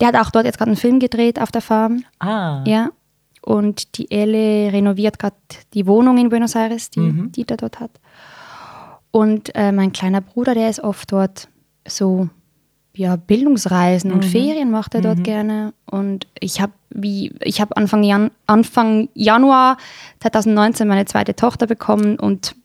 [0.00, 2.04] Der hat auch dort jetzt gerade einen Film gedreht auf der Farm.
[2.18, 2.62] Ah.
[2.66, 2.90] Ja.
[3.40, 5.36] Und die Elle renoviert gerade
[5.72, 7.32] die Wohnung in Buenos Aires, die, mhm.
[7.32, 7.92] die er dort hat.
[9.12, 11.48] Und äh, mein kleiner Bruder, der ist oft dort
[11.86, 12.28] so
[12.96, 14.28] ja, Bildungsreisen und mhm.
[14.28, 15.22] Ferien macht er dort mhm.
[15.22, 15.74] gerne.
[15.86, 19.76] Und ich habe wie ich habe Anfang, Jan Anfang Januar
[20.20, 22.56] 2019 meine zweite Tochter bekommen und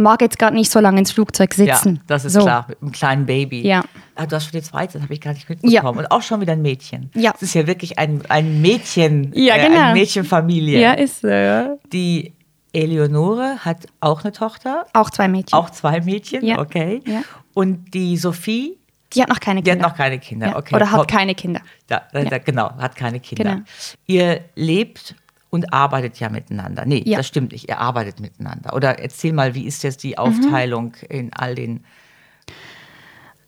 [0.00, 1.96] mag jetzt gerade nicht so lange ins Flugzeug sitzen.
[1.96, 2.40] Ja, das ist so.
[2.40, 3.66] klar, mit einem kleinen Baby.
[3.66, 3.84] Ja.
[4.14, 5.72] Ah, du hast schon die zweite, das habe ich gar nicht mitbekommen.
[5.72, 5.88] Ja.
[5.88, 7.10] Und auch schon wieder ein Mädchen.
[7.14, 7.32] Ja.
[7.32, 9.80] Das ist ja wirklich ein, ein Mädchen, ja, äh, genau.
[9.80, 10.80] eine Mädchenfamilie.
[10.80, 11.76] Ja, ist so, ja.
[11.92, 12.34] Die
[12.72, 14.86] Eleonore hat auch eine Tochter.
[14.92, 15.58] Auch zwei Mädchen.
[15.58, 16.58] Auch zwei Mädchen, ja.
[16.58, 17.02] okay.
[17.06, 17.22] Ja.
[17.54, 18.76] Und die Sophie
[19.12, 19.76] die hat noch keine Kinder.
[19.76, 20.56] Die hat noch keine Kinder, ja.
[20.56, 20.74] okay.
[20.74, 21.60] Oder hat keine Kinder.
[21.88, 22.38] Da, da, ja.
[22.38, 23.54] Genau, hat keine Kinder.
[23.54, 23.64] Genau.
[24.06, 25.16] Ihr lebt
[25.50, 26.84] und arbeitet ja miteinander.
[26.86, 27.18] Nee, ja.
[27.18, 27.68] das stimmt nicht.
[27.68, 28.74] Ihr arbeitet miteinander.
[28.74, 31.16] Oder erzähl mal, wie ist jetzt die Aufteilung mhm.
[31.16, 31.84] in all den.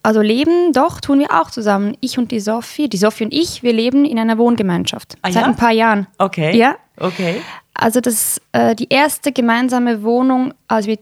[0.03, 1.95] Also leben, doch, tun wir auch zusammen.
[2.01, 5.15] Ich und die Sophie, die Sophie und ich, wir leben in einer Wohngemeinschaft.
[5.21, 5.47] Ah, seit ja?
[5.47, 6.07] ein paar Jahren.
[6.17, 6.57] Okay.
[6.57, 6.75] Ja.
[6.97, 7.41] Okay.
[7.73, 10.99] Also das, äh, die erste gemeinsame Wohnung, als wir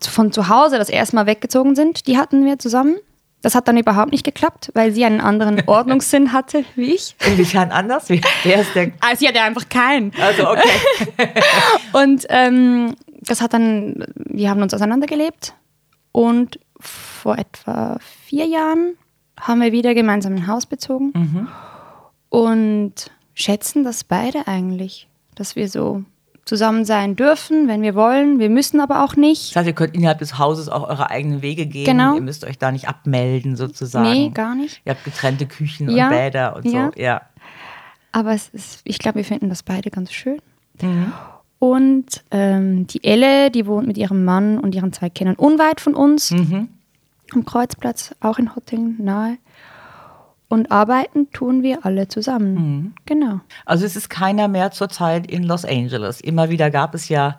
[0.00, 2.96] von zu Hause das erste Mal weggezogen sind, die hatten wir zusammen.
[3.42, 7.16] Das hat dann überhaupt nicht geklappt, weil sie einen anderen Ordnungssinn hatte wie ich.
[7.26, 8.08] Inwiefern anders?
[8.08, 8.92] Wer ist der?
[9.00, 10.12] Also sie hatte einfach keinen.
[10.20, 11.28] Also okay.
[11.92, 15.54] und ähm, das hat dann, wir haben uns auseinandergelebt
[16.12, 18.96] und vor etwa vier Jahren
[19.40, 21.48] haben wir wieder gemeinsam ein Haus bezogen mhm.
[22.28, 26.04] und schätzen das beide eigentlich, dass wir so
[26.44, 28.38] zusammen sein dürfen, wenn wir wollen.
[28.38, 29.50] Wir müssen aber auch nicht.
[29.50, 31.84] Das heißt, ihr könnt innerhalb des Hauses auch eure eigenen Wege gehen.
[31.84, 32.16] Genau.
[32.16, 34.10] Ihr müsst euch da nicht abmelden sozusagen.
[34.10, 34.82] Nee, gar nicht.
[34.84, 36.06] Ihr habt getrennte Küchen ja.
[36.06, 36.90] und Bäder und ja.
[36.94, 37.00] so.
[37.00, 37.22] Ja.
[38.10, 40.38] Aber es ist, ich glaube, wir finden das beide ganz schön.
[40.80, 41.12] Mhm.
[41.58, 45.94] Und ähm, die Elle, die wohnt mit ihrem Mann und ihren zwei Kindern unweit von
[45.94, 46.32] uns.
[46.32, 46.68] Mhm.
[47.32, 49.38] Am Kreuzplatz, auch in Hottingen nahe.
[50.52, 52.54] Und arbeiten tun wir alle zusammen.
[52.54, 52.92] Mhm.
[53.06, 53.40] Genau.
[53.64, 56.20] Also es ist keiner mehr zurzeit in Los Angeles.
[56.20, 57.38] Immer wieder gab es ja,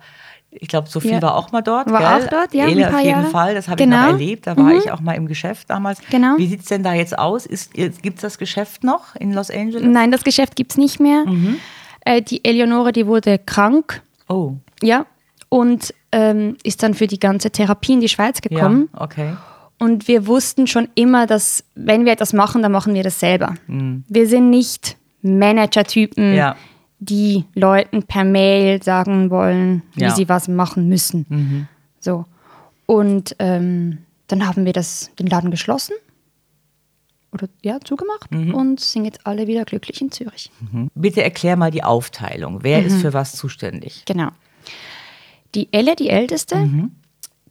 [0.50, 1.22] ich glaube, Sophie Ja.
[1.22, 1.88] war auch mal dort.
[1.92, 2.26] War gell?
[2.26, 3.30] auch dort, ja, Ele ein paar auf jeden Jahre.
[3.30, 3.96] Fall, das habe Genau.
[3.96, 4.46] ich noch erlebt.
[4.48, 4.78] Da war Mhm.
[4.78, 6.00] ich auch mal im Geschäft damals.
[6.10, 6.36] Genau.
[6.38, 7.46] Wie sieht es denn da jetzt aus?
[7.72, 9.84] Gibt es das Geschäft noch in Los Angeles?
[9.86, 11.24] Nein, das Geschäft gibt es nicht mehr.
[11.24, 11.58] Mhm.
[12.04, 15.06] Äh, die Eleonore, die wurde krank, Oh, ja,
[15.50, 18.88] und ähm, ist dann für die ganze Therapie in die Schweiz gekommen.
[18.92, 19.34] ja, okay.
[19.84, 23.54] Und wir wussten schon immer, dass wenn wir etwas machen, dann machen wir das selber.
[23.66, 24.04] Mhm.
[24.08, 26.56] Wir sind nicht Manager-Typen, Ja.
[27.00, 30.14] die Leuten per Mail sagen wollen, wie Ja.
[30.14, 31.26] sie was machen müssen.
[31.28, 31.68] Mhm.
[32.00, 32.24] So.
[32.86, 35.94] Und ähm, dann haben wir das, den Laden geschlossen
[37.32, 38.54] oder ja, zugemacht Mhm.
[38.54, 40.50] und sind jetzt alle wieder glücklich in Zürich.
[40.94, 42.60] Bitte erklär mal die Aufteilung.
[42.62, 42.86] Wer Mhm.
[42.86, 44.02] ist für was zuständig?
[44.06, 44.28] Genau.
[45.54, 46.92] Die Elle, die älteste, Mhm.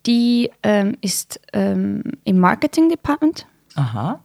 [0.05, 3.45] Die ähm, ist ähm, im Marketing Department.
[3.75, 4.19] Aha.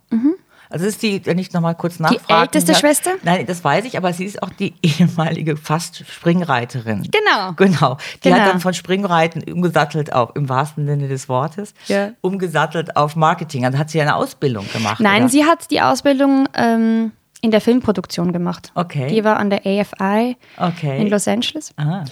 [0.71, 2.43] Also ist die, wenn ich nochmal kurz nachfragen Mhm.
[2.43, 3.11] älteste darf- Schwester?
[3.23, 7.09] Nein, das weiß ich, aber sie ist auch die ehemalige fast Springreiterin.
[7.11, 7.53] Genau.
[7.57, 7.97] Genau.
[8.17, 8.37] Die Genau.
[8.41, 12.11] hat dann von Springreiten umgesattelt auf, im wahrsten Sinne des Wortes, Ja.
[12.21, 13.65] umgesattelt auf Marketing.
[13.65, 15.01] Also hat sie eine Ausbildung gemacht.
[15.01, 15.29] Nein, oder?
[15.31, 18.73] sie hat die Ausbildung ähm, in der Filmproduktion gemacht.
[18.75, 19.07] Okay.
[19.09, 21.01] Die war an der AFI Okay.
[21.01, 21.73] in Los Angeles.
[21.79, 22.05] Ah.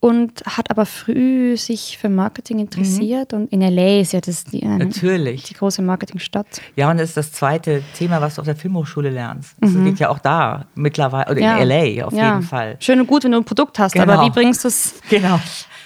[0.00, 3.32] Und hat aber früh sich für Marketing interessiert.
[3.32, 3.38] Mhm.
[3.38, 5.44] Und in LA ist ja das die, äh, Natürlich.
[5.44, 6.46] die große Marketingstadt.
[6.76, 9.56] Ja, und das ist das zweite Thema, was du auf der Filmhochschule lernst.
[9.60, 9.86] Das mhm.
[9.86, 11.56] geht ja auch da mittlerweile, oder ja.
[11.56, 12.34] in LA auf ja.
[12.34, 12.76] jeden Fall.
[12.80, 14.12] Schön und gut, wenn du ein Produkt hast, genau.
[14.12, 15.40] aber wie bringst du es genau.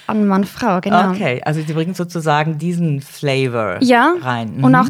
[0.07, 0.81] an Mann, Frau?
[0.81, 1.11] Genau.
[1.11, 4.13] Okay, also sie bringt sozusagen diesen Flavor ja.
[4.21, 4.57] rein.
[4.57, 4.63] Mhm.
[4.65, 4.89] Und auch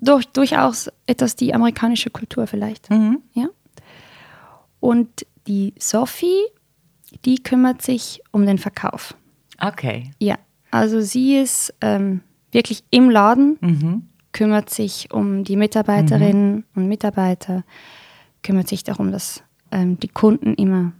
[0.00, 2.88] durch, durchaus etwas die amerikanische Kultur vielleicht.
[2.90, 3.18] Mhm.
[3.34, 3.48] Ja.
[4.80, 6.40] Und die Sophie
[7.24, 9.14] die kümmert sich um den Verkauf.
[9.60, 10.10] Okay.
[10.18, 10.36] Ja,
[10.70, 14.02] also sie ist ähm, wirklich im Laden, mhm.
[14.32, 16.64] kümmert sich um die Mitarbeiterinnen mhm.
[16.74, 17.64] und Mitarbeiter,
[18.42, 20.92] kümmert sich darum, dass ähm, die Kunden immer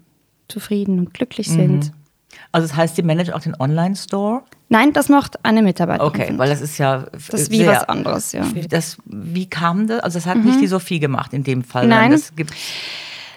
[0.48, 1.55] zufrieden und glücklich mhm.
[1.55, 1.92] sind.
[2.51, 4.42] Also das heißt, sie managt auch den Online-Store?
[4.68, 6.09] Nein, das macht eine Mitarbeiterin.
[6.09, 8.44] Okay, weil das ist ja das ist wie sehr, was anderes, ja.
[8.70, 10.01] Das, wie kam das?
[10.01, 10.61] Also das hat nicht mhm.
[10.61, 11.87] die Sophie gemacht in dem Fall.
[11.87, 12.55] Nein, das gibt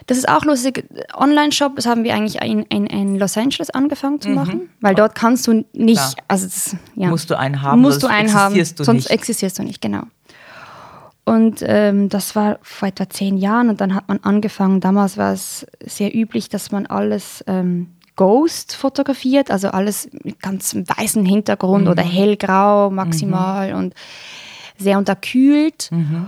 [0.07, 0.85] das ist auch lustig.
[1.15, 4.35] Online-Shop, das haben wir eigentlich in, in, in, Los Angeles angefangen zu mhm.
[4.35, 6.13] machen, weil dort kannst du nicht, Klar.
[6.27, 7.09] also das, ja.
[7.09, 9.09] Musst du einen haben, musst du einen haben, du sonst nicht.
[9.09, 10.03] existierst du nicht, genau.
[11.23, 15.33] Und ähm, das war vor etwa zehn Jahren und dann hat man angefangen, damals war
[15.33, 21.85] es sehr üblich, dass man alles ähm, Ghost fotografiert, also alles mit ganz weißem Hintergrund
[21.85, 21.91] mhm.
[21.91, 23.77] oder hellgrau maximal mhm.
[23.79, 23.93] und
[24.77, 25.89] sehr unterkühlt.
[25.91, 26.27] Mhm.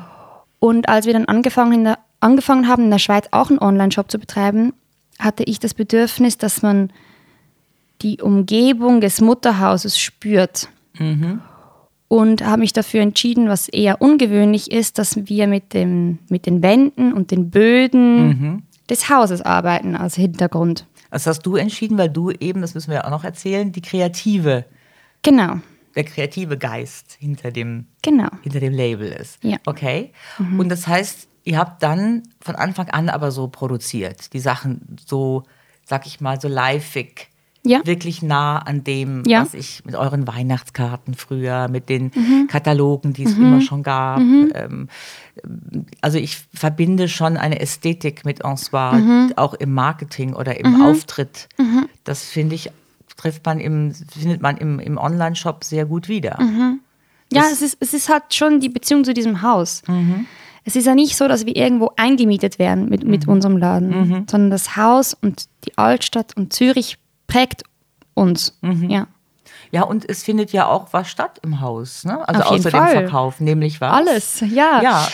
[0.60, 4.74] Und als wir dann angefangen, angefangen haben, in der Schweiz auch einen Online-Shop zu betreiben,
[5.20, 6.92] hatte ich das Bedürfnis, dass man
[8.02, 10.70] die Umgebung des Mutterhauses spürt.
[10.98, 11.42] Mhm.
[12.10, 16.64] Und habe mich dafür entschieden, was eher ungewöhnlich ist, dass wir mit, dem, mit den
[16.64, 18.64] Wänden und den Böden mhm.
[18.90, 20.86] des Hauses arbeiten als Hintergrund.
[21.12, 24.64] Das hast du entschieden, weil du eben, das müssen wir auch noch erzählen, die kreative.
[25.22, 25.60] Genau.
[25.96, 28.30] Der kreative Geist hinter dem, genau.
[28.42, 29.44] hinter dem Label ist.
[29.44, 29.58] Ja.
[29.66, 30.14] Okay.
[30.38, 30.60] Mhm.
[30.62, 35.44] Und das heißt, ihr habt dann von Anfang an aber so produziert, die Sachen so,
[35.86, 37.30] sag ich mal, so liveig.
[37.64, 37.86] Ja.
[37.86, 39.42] Wirklich nah an dem, ja.
[39.42, 42.48] was ich mit euren Weihnachtskarten früher, mit den mhm.
[42.48, 43.46] Katalogen, die es mhm.
[43.46, 44.20] immer schon gab.
[44.20, 44.52] Mhm.
[44.56, 44.90] Ähm,
[46.00, 49.34] also ich verbinde schon eine Ästhetik mit Ensoir, mhm.
[49.36, 50.82] auch im Marketing oder im mhm.
[50.82, 51.50] Auftritt.
[51.58, 51.90] Mhm.
[52.06, 52.72] Das finde ich,
[53.18, 56.40] trifft man im, findet man im, im Online-Shop sehr gut wieder.
[57.34, 59.82] Ja, es ist, es ist halt schon die Beziehung zu diesem Haus.
[59.88, 60.26] Mhm
[60.68, 63.34] es ist ja nicht so, dass wir irgendwo eingemietet werden mit, mit mhm.
[63.34, 64.26] unserem Laden, mhm.
[64.30, 67.64] sondern das Haus und die Altstadt und Zürich prägt
[68.14, 68.58] uns.
[68.62, 68.90] Mhm.
[68.90, 69.08] Ja.
[69.72, 72.28] Ja, und es findet ja auch was statt im Haus, ne?
[72.28, 73.94] Also Auf außer dem Verkauf, nämlich was?
[73.94, 74.82] Alles, ja.
[74.82, 75.08] ja.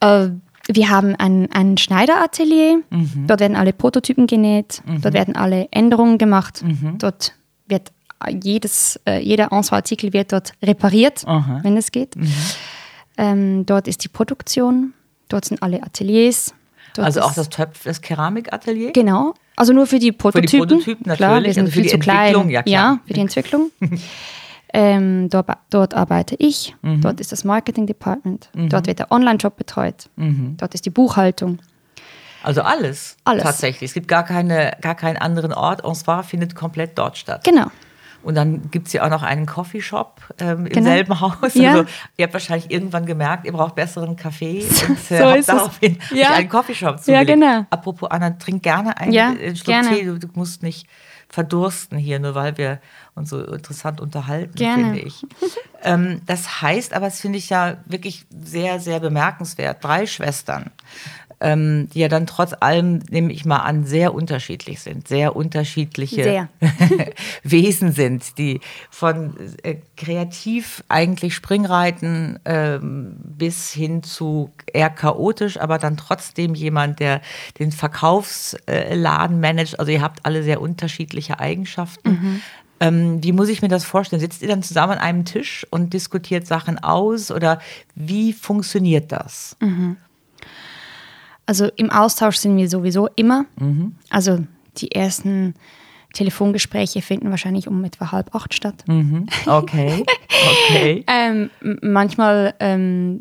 [0.00, 0.30] Äh,
[0.68, 3.26] wir haben ein, ein Schneideratelier, mhm.
[3.26, 5.02] dort werden alle Prototypen genäht, mhm.
[5.02, 6.62] dort werden alle Änderungen gemacht,
[6.98, 7.34] dort
[7.66, 7.92] wird
[8.42, 11.60] jedes, äh, jeder Ensemble-Artikel wird dort repariert, Aha.
[11.62, 12.14] wenn es geht.
[13.16, 14.92] Ähm, dort ist die Produktion,
[15.28, 16.54] dort sind alle Ateliers.
[16.98, 18.92] also auch das Töpf, das Keramikatelier?
[18.92, 19.34] Genau.
[19.56, 20.48] Also nur für die Prototypen.
[20.48, 21.18] Für die Prototypen natürlich.
[21.18, 22.50] Klar, wir sind also für die klein.
[22.50, 23.70] Ja, ja, für die Entwicklung.
[24.74, 26.76] ähm, dort, dort, arbeite ich.
[26.82, 27.00] Mhm.
[27.00, 28.50] Dort ist das Marketing Department.
[28.54, 28.68] Mhm.
[28.68, 30.10] Dort wird der Online-Job betreut.
[30.16, 30.56] Mhm.
[30.58, 31.58] Dort ist die Buchhaltung.
[32.42, 33.42] Also alles, alles.
[33.42, 33.90] Tatsächlich.
[33.90, 35.84] Es gibt gar, keine, gar keinen anderen Ort.
[35.84, 37.42] En zwar findet komplett dort statt.
[37.44, 37.66] Genau.
[38.22, 40.86] Und dann gibt es ja auch noch einen Coffeeshop ähm, im genau.
[40.86, 41.54] selben Haus.
[41.54, 41.72] Ja.
[41.72, 41.84] Also
[42.16, 46.32] ihr habt wahrscheinlich irgendwann gemerkt, ihr braucht besseren Kaffee und äh, so habt daraufhin ja.
[46.32, 47.28] einen Coffeeshop zugelegt.
[47.28, 47.66] Ja, genau.
[47.70, 49.88] Apropos Anna, trink gerne einen ja, Schluck gerne.
[49.90, 50.04] Tee.
[50.04, 50.88] Du, du, musst nicht
[51.28, 52.80] verdursten hier, nur weil wir
[53.14, 55.26] uns so interessant unterhalten, finde ich.
[55.82, 59.82] ähm, das heißt aber, das finde ich ja wirklich sehr, sehr bemerkenswert.
[59.82, 60.70] Drei Schwestern
[61.40, 66.22] ähm, die ja dann trotz allem, nehme ich mal an, sehr unterschiedlich sind, sehr unterschiedliche
[66.22, 66.48] sehr.
[67.42, 75.78] Wesen sind, die von äh, kreativ eigentlich Springreiten ähm, bis hin zu eher chaotisch, aber
[75.78, 77.20] dann trotzdem jemand, der
[77.58, 79.78] den Verkaufsladen managt.
[79.78, 82.10] Also ihr habt alle sehr unterschiedliche Eigenschaften.
[82.10, 82.40] Mhm.
[82.78, 84.20] Ähm, wie muss ich mir das vorstellen?
[84.20, 87.60] Sitzt ihr dann zusammen an einem Tisch und diskutiert Sachen aus oder
[87.94, 89.56] wie funktioniert das?
[89.60, 89.96] Mhm.
[91.46, 93.46] Also im Austausch sind wir sowieso immer.
[93.58, 93.94] Mhm.
[94.10, 94.44] Also
[94.78, 95.54] die ersten
[96.12, 98.84] Telefongespräche finden wahrscheinlich um etwa halb acht statt.
[98.88, 99.26] Mhm.
[99.46, 100.04] Okay.
[100.68, 101.04] okay.
[101.08, 101.50] ähm,
[101.82, 103.20] manchmal, ähm,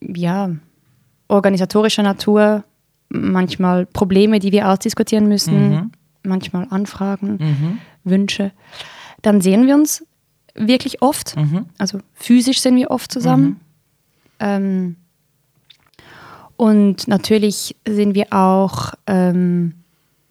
[0.00, 0.50] ja,
[1.28, 2.64] organisatorischer Natur,
[3.08, 5.92] manchmal Probleme, die wir ausdiskutieren müssen, mhm.
[6.24, 7.78] manchmal Anfragen, mhm.
[8.04, 8.52] Wünsche.
[9.22, 10.04] Dann sehen wir uns
[10.54, 11.36] wirklich oft.
[11.36, 11.66] Mhm.
[11.78, 13.44] Also physisch sind wir oft zusammen.
[13.44, 13.56] Mhm.
[14.40, 14.96] Ähm,
[16.60, 19.76] und natürlich sind wir auch, ähm,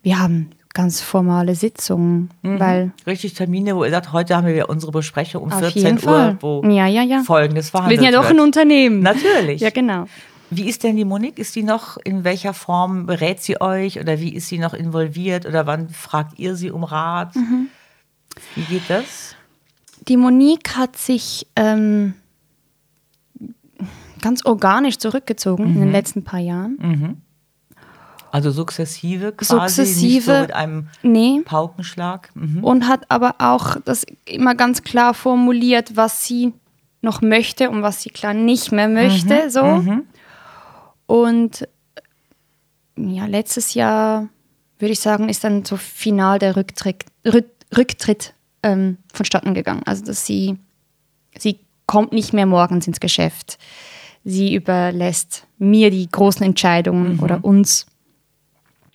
[0.04, 2.60] wir haben ganz formale Sitzungen, mhm.
[2.60, 6.62] weil richtig Termine, wo ihr sagt, heute haben wir unsere Besprechung um 14 Uhr, wo
[6.66, 7.24] ja, ja, ja.
[7.24, 9.00] folgendes verhandelt Wir sind ja doch ein Unternehmen.
[9.00, 9.60] Natürlich.
[9.60, 10.06] Ja, genau.
[10.52, 11.40] Wie ist denn die Monique?
[11.40, 15.48] Ist sie noch, in welcher Form berät sie euch oder wie ist sie noch involviert
[15.48, 17.36] oder wann fragt ihr sie um Rat?
[17.36, 17.70] Mhm.
[18.54, 19.36] Wie geht das?
[20.08, 22.14] Die Monique hat sich ähm,
[24.20, 25.70] ganz organisch zurückgezogen mhm.
[25.70, 25.94] in den mhm.
[25.94, 26.78] letzten paar Jahren.
[26.82, 27.22] Mhm.
[28.32, 31.42] Also sukzessive quasi, sukzessive, nicht so mit einem nee.
[31.44, 32.30] Paukenschlag.
[32.36, 32.64] Mhm.
[32.64, 36.54] Und hat aber auch das immer ganz klar formuliert, was sie
[37.02, 39.46] noch möchte und was sie klar nicht mehr möchte.
[39.46, 39.50] Mhm.
[39.50, 39.64] So.
[39.64, 40.04] Mhm.
[41.08, 41.68] Und
[42.98, 44.28] ja, letztes Jahr,
[44.78, 47.06] würde ich sagen, ist dann so final der Rücktritt,
[47.76, 49.84] Rücktritt ähm, vonstatten gegangen.
[49.86, 50.58] Also, dass sie,
[51.38, 53.58] sie kommt nicht mehr morgens ins Geschäft.
[54.24, 57.24] Sie überlässt mir die großen Entscheidungen mhm.
[57.24, 57.86] oder uns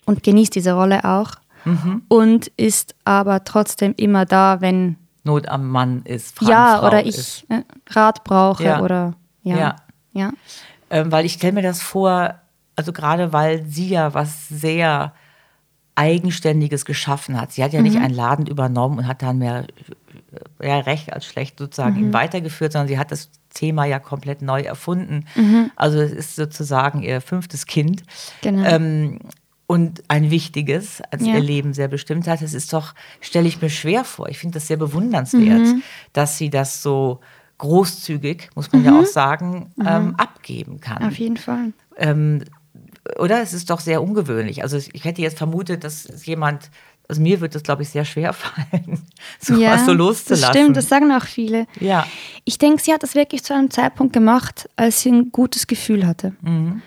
[0.05, 1.31] und genießt diese Rolle auch.
[1.65, 2.03] Mhm.
[2.07, 6.35] Und ist aber trotzdem immer da, wenn Not am Mann ist.
[6.37, 8.81] Frank, ja, Frau oder ich äh, Rat brauche ja.
[8.81, 9.57] oder ja.
[9.57, 9.75] ja.
[10.13, 10.33] ja.
[10.91, 12.35] Ähm, weil ich stelle mir das vor,
[12.75, 15.13] also gerade weil sie ja was sehr
[15.95, 17.53] Eigenständiges geschaffen hat.
[17.53, 17.87] Sie hat ja mhm.
[17.87, 19.65] nicht einen Laden übernommen und hat dann mehr,
[20.59, 22.13] mehr recht als schlecht sozusagen mhm.
[22.13, 25.25] weitergeführt, sondern sie hat das Thema ja komplett neu erfunden.
[25.35, 25.71] Mhm.
[25.75, 28.03] Also es ist sozusagen ihr fünftes Kind.
[28.41, 28.63] Genau.
[28.63, 29.19] Ähm,
[29.67, 31.33] und ein wichtiges, als ja.
[31.33, 32.41] ihr Leben sehr bestimmt hat.
[32.41, 34.29] Das ist doch, stelle ich mir schwer vor.
[34.29, 35.83] Ich finde das sehr bewundernswert, mhm.
[36.13, 37.19] dass sie das so
[37.57, 38.87] großzügig, muss man mhm.
[38.87, 39.87] ja auch sagen, mhm.
[39.87, 41.03] ähm, abgeben kann.
[41.03, 41.73] Auf jeden Fall.
[41.97, 42.43] Ähm,
[43.17, 43.41] oder?
[43.41, 44.63] Es ist doch sehr ungewöhnlich.
[44.63, 46.69] Also ich hätte jetzt vermutet, dass jemand,
[47.07, 49.01] also mir wird das, glaube ich, sehr schwer fallen,
[49.39, 50.41] sowas ja, so loszulassen.
[50.41, 51.67] Das stimmt, das sagen auch viele.
[51.79, 52.05] Ja.
[52.43, 56.07] Ich denke, sie hat das wirklich zu einem Zeitpunkt gemacht, als sie ein gutes Gefühl
[56.07, 56.33] hatte.
[56.41, 56.81] Mhm.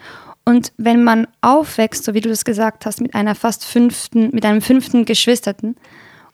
[0.45, 4.47] Und wenn man aufwächst, so wie du das gesagt hast, mit einer fast fünften, mit
[4.47, 5.77] einem fünften Geschwisterten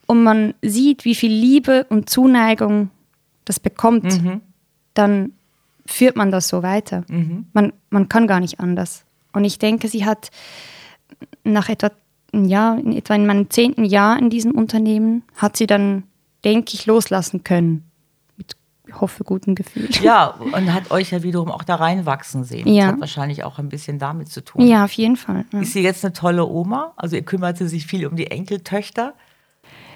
[0.06, 2.90] und man sieht, wie viel Liebe und Zuneigung
[3.44, 4.40] das bekommt, mhm.
[4.94, 5.32] dann
[5.84, 7.04] führt man das so weiter.
[7.08, 7.46] Mhm.
[7.52, 9.04] Man, man kann gar nicht anders.
[9.32, 10.30] Und ich denke, sie hat
[11.42, 11.90] nach etwa,
[12.42, 16.04] ja, in etwa in meinem zehnten Jahr in diesem Unternehmen, hat sie dann,
[16.44, 17.84] denke ich, loslassen können
[19.00, 19.88] hoffe, guten Gefühl.
[20.02, 22.68] Ja, und hat euch ja wiederum auch da reinwachsen sehen.
[22.68, 22.84] Ja.
[22.84, 24.66] Das hat wahrscheinlich auch ein bisschen damit zu tun.
[24.66, 25.44] Ja, auf jeden Fall.
[25.52, 25.60] Ja.
[25.60, 26.92] Ist sie jetzt eine tolle Oma?
[26.96, 29.14] Also ihr kümmert sie sich viel um die Enkeltöchter?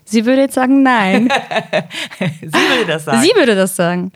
[0.05, 1.29] Sie würde jetzt sagen, nein.
[2.18, 3.20] sie würde das sagen.
[3.22, 4.12] Sie würde das sagen.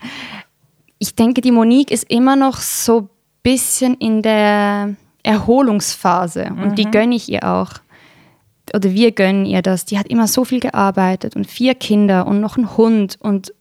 [0.97, 3.09] Ich denke, die Monique ist immer noch so ein
[3.43, 6.75] bisschen in der Erholungsphase und mhm.
[6.75, 7.73] die gönne ich ihr auch.
[8.75, 9.85] Oder wir gönnen ihr das.
[9.85, 13.53] Die hat immer so viel gearbeitet und vier Kinder und noch einen Hund und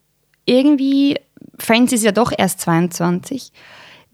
[0.46, 1.18] irgendwie,
[1.58, 3.52] Frances ist ja doch erst 22,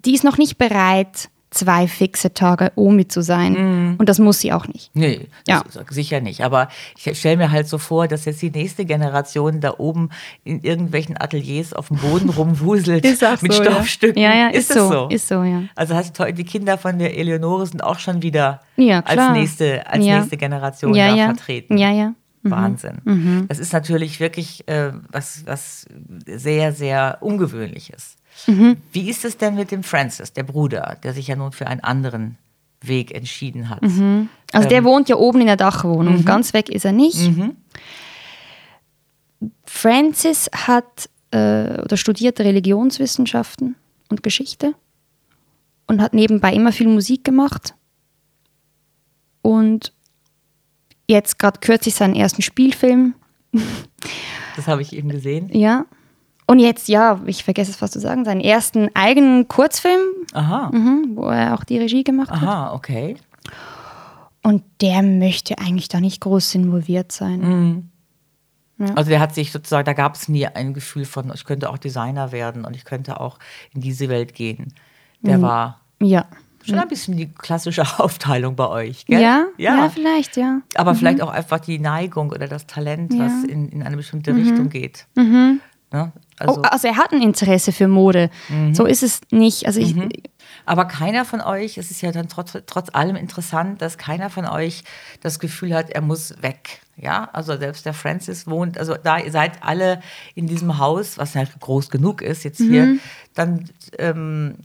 [0.05, 3.53] die ist noch nicht bereit, zwei fixe Tage Omi zu sein.
[3.53, 3.97] Mm.
[3.99, 4.91] Und das muss sie auch nicht.
[4.95, 5.63] Nee, ja.
[5.89, 6.43] sicher nicht.
[6.43, 10.11] Aber ich stelle mir halt so vor, dass jetzt die nächste Generation da oben
[10.45, 13.05] in irgendwelchen Ateliers auf dem Boden rumwuselt
[13.43, 14.21] mit so, Stoffstücken.
[14.21, 15.63] Ja, ja, ist, ist so, so, Ist so, ja.
[15.75, 19.87] Also hast du, die Kinder von der Eleonore sind auch schon wieder ja, als, nächste,
[19.87, 20.19] als ja.
[20.19, 21.79] nächste Generation ja, da vertreten.
[21.79, 22.13] Ja, ja.
[22.43, 22.51] Mhm.
[22.51, 22.99] Wahnsinn.
[23.05, 23.47] Mhm.
[23.49, 25.87] Das ist natürlich wirklich äh, was, was
[26.27, 28.17] sehr, sehr Ungewöhnliches.
[28.46, 28.77] Mhm.
[28.92, 31.81] Wie ist es denn mit dem Francis, der Bruder, der sich ja nun für einen
[31.81, 32.38] anderen
[32.81, 33.83] Weg entschieden hat?
[33.83, 34.29] Mhm.
[34.53, 36.24] Also ähm, der wohnt ja oben in der Dachwohnung, mhm.
[36.24, 37.31] ganz weg ist er nicht.
[37.31, 37.57] Mhm.
[39.64, 43.77] Francis hat äh, oder studiert Religionswissenschaften
[44.09, 44.74] und Geschichte
[45.87, 47.74] und hat nebenbei immer viel Musik gemacht.
[49.42, 49.92] Und
[51.09, 53.14] jetzt gerade kürzlich seinen ersten Spielfilm.
[54.57, 55.48] Das habe ich eben gesehen.
[55.53, 55.87] Ja.
[56.51, 60.01] Und jetzt, ja, ich vergesse es fast zu sagen, seinen ersten eigenen Kurzfilm,
[60.33, 60.71] Aha.
[60.73, 62.43] Mhm, wo er auch die Regie gemacht hat.
[62.43, 63.17] Aha, okay.
[64.43, 67.41] Und der möchte eigentlich da nicht groß involviert sein.
[67.41, 67.91] Mhm.
[68.79, 68.95] Ja.
[68.95, 71.77] Also der hat sich sozusagen, da gab es nie ein Gefühl von, ich könnte auch
[71.77, 73.39] Designer werden und ich könnte auch
[73.75, 74.73] in diese Welt gehen.
[75.21, 75.43] Der mhm.
[75.43, 76.27] war ja.
[76.65, 79.21] Schon ein bisschen die klassische Aufteilung bei euch, gell?
[79.21, 80.61] Ja, ja, ja vielleicht, ja.
[80.75, 80.97] Aber mhm.
[80.97, 84.41] vielleicht auch einfach die Neigung oder das Talent, was in, in eine bestimmte mhm.
[84.41, 85.07] Richtung geht.
[85.15, 85.61] Mhm.
[85.90, 86.12] Ne?
[86.38, 88.31] Also, oh, also er hat ein Interesse für Mode.
[88.48, 88.74] Mhm.
[88.74, 89.66] So ist es nicht.
[89.66, 90.11] Also ich, mhm.
[90.66, 94.46] aber keiner von euch, es ist ja dann trotz, trotz allem interessant, dass keiner von
[94.46, 94.85] euch
[95.22, 96.81] das Gefühl hat, er muss weg.
[96.96, 100.01] Ja, also selbst der Francis wohnt, also da ihr seid alle
[100.35, 103.01] in diesem Haus, was halt groß genug ist jetzt hier, mhm.
[103.35, 104.57] dann ähm,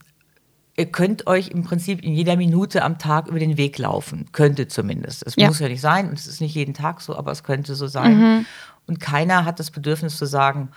[0.75, 4.31] ihr könnt euch im Prinzip in jeder Minute am Tag über den Weg laufen.
[4.31, 5.25] Könnte zumindest.
[5.25, 5.47] Es ja.
[5.47, 7.87] muss ja nicht sein und es ist nicht jeden Tag so, aber es könnte so
[7.87, 8.17] sein.
[8.17, 8.45] Mhm.
[8.87, 10.69] Und keiner hat das Bedürfnis zu sagen,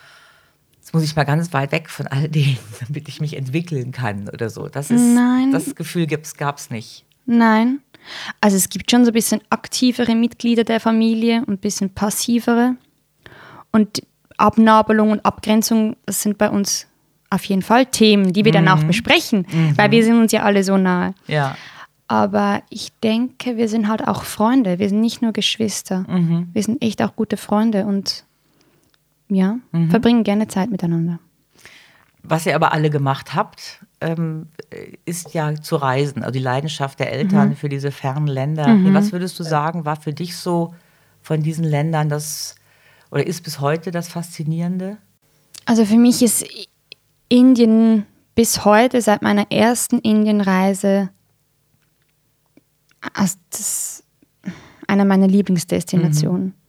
[0.97, 4.49] muss ich mal ganz weit weg von all dem, damit ich mich entwickeln kann oder
[4.49, 4.69] so.
[4.69, 5.53] Das ist, Nein.
[5.53, 7.05] das Gefühl gab es nicht.
[7.27, 7.81] Nein.
[8.41, 12.77] Also es gibt schon so ein bisschen aktivere Mitglieder der Familie und ein bisschen passivere.
[13.73, 14.03] Und
[14.39, 16.87] Abnabelung und Abgrenzung, das sind bei uns
[17.29, 18.65] auf jeden Fall Themen, die wir mhm.
[18.65, 18.87] dann auch mhm.
[18.87, 19.77] besprechen, mhm.
[19.77, 21.15] weil wir sind uns ja alle so nahe.
[21.27, 21.57] Ja.
[22.09, 24.79] Aber ich denke, wir sind halt auch Freunde.
[24.79, 26.07] Wir sind nicht nur Geschwister.
[26.09, 26.49] Mhm.
[26.55, 28.25] Wir sind echt auch gute Freunde und
[29.29, 29.91] ja, mhm.
[29.91, 31.18] verbringen gerne Zeit miteinander.
[32.22, 34.49] Was ihr aber alle gemacht habt, ähm,
[35.05, 37.57] ist ja zu reisen, also die Leidenschaft der Eltern mhm.
[37.57, 38.66] für diese fernen Länder.
[38.66, 38.95] Mhm.
[38.95, 40.74] Was würdest du sagen, war für dich so
[41.22, 42.57] von diesen Ländern das
[43.11, 44.99] oder ist bis heute das Faszinierende?
[45.64, 46.45] Also für mich ist
[47.29, 51.11] Indien bis heute, seit meiner ersten Indienreise,
[53.14, 53.37] also
[54.87, 56.47] einer meiner Lieblingsdestinationen.
[56.47, 56.66] Mhm.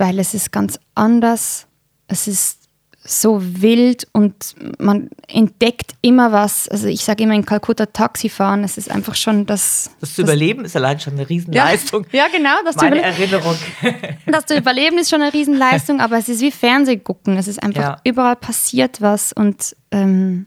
[0.00, 1.66] Weil es ist ganz anders,
[2.08, 2.60] es ist
[3.04, 6.70] so wild und man entdeckt immer was.
[6.70, 9.90] Also ich sage immer in Kalkutta Taxi fahren, es ist einfach schon das.
[10.00, 12.06] Das zu das überleben ist allein schon eine Riesenleistung.
[12.12, 12.54] Ja, ja genau.
[12.64, 13.56] Das Meine Erinnerung.
[14.24, 17.36] Das zu überleben ist schon eine Riesenleistung, aber es ist wie Fernsehgucken.
[17.36, 17.96] Es ist einfach ja.
[18.04, 20.46] überall passiert was und ähm,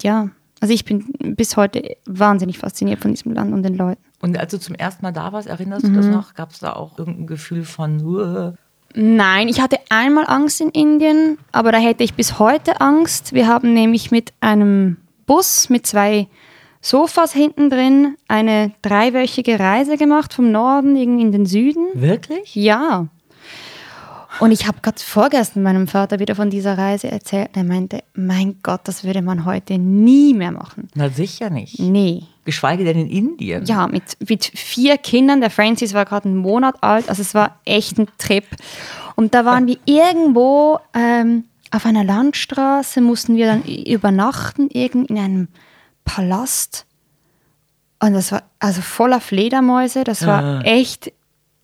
[0.00, 0.30] ja,
[0.62, 4.00] also ich bin bis heute wahnsinnig fasziniert von diesem Land und den Leuten.
[4.22, 5.88] Und als du zum ersten Mal da warst, erinnerst mhm.
[5.90, 6.12] du das mhm.
[6.12, 6.34] noch?
[6.34, 8.52] Gab es da auch irgendein Gefühl von uh,
[8.94, 13.32] Nein, ich hatte einmal Angst in Indien, aber da hätte ich bis heute Angst.
[13.32, 16.28] Wir haben nämlich mit einem Bus mit zwei
[16.80, 21.86] Sofas hinten drin eine dreiwöchige Reise gemacht vom Norden in den Süden.
[21.94, 22.54] Wirklich?
[22.54, 23.06] Ja.
[24.42, 27.50] Und ich habe gerade vorgestern meinem Vater wieder von dieser Reise erzählt.
[27.54, 30.88] Er meinte, mein Gott, das würde man heute nie mehr machen.
[30.96, 31.78] Na sicher nicht.
[31.78, 32.24] Nee.
[32.44, 33.64] Geschweige denn in Indien.
[33.66, 35.40] Ja, mit, mit vier Kindern.
[35.40, 37.08] Der Francis war gerade einen Monat alt.
[37.08, 38.44] Also es war echt ein Trip.
[39.14, 45.18] Und da waren wir irgendwo ähm, auf einer Landstraße, mussten wir dann übernachten, irgend in
[45.18, 45.48] einem
[46.04, 46.84] Palast.
[48.00, 50.02] Und das war also voller Fledermäuse.
[50.02, 50.60] Das war ah.
[50.62, 51.12] echt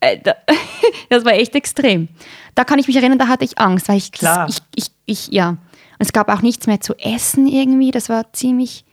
[1.09, 2.07] das war echt extrem.
[2.55, 4.47] Da kann ich mich erinnern, da hatte ich Angst, weil ich, Klar.
[4.49, 5.49] ich, ich, ich, ja.
[5.49, 5.57] Und
[5.99, 7.91] es gab auch nichts mehr zu essen irgendwie.
[7.91, 8.85] Das war ziemlich,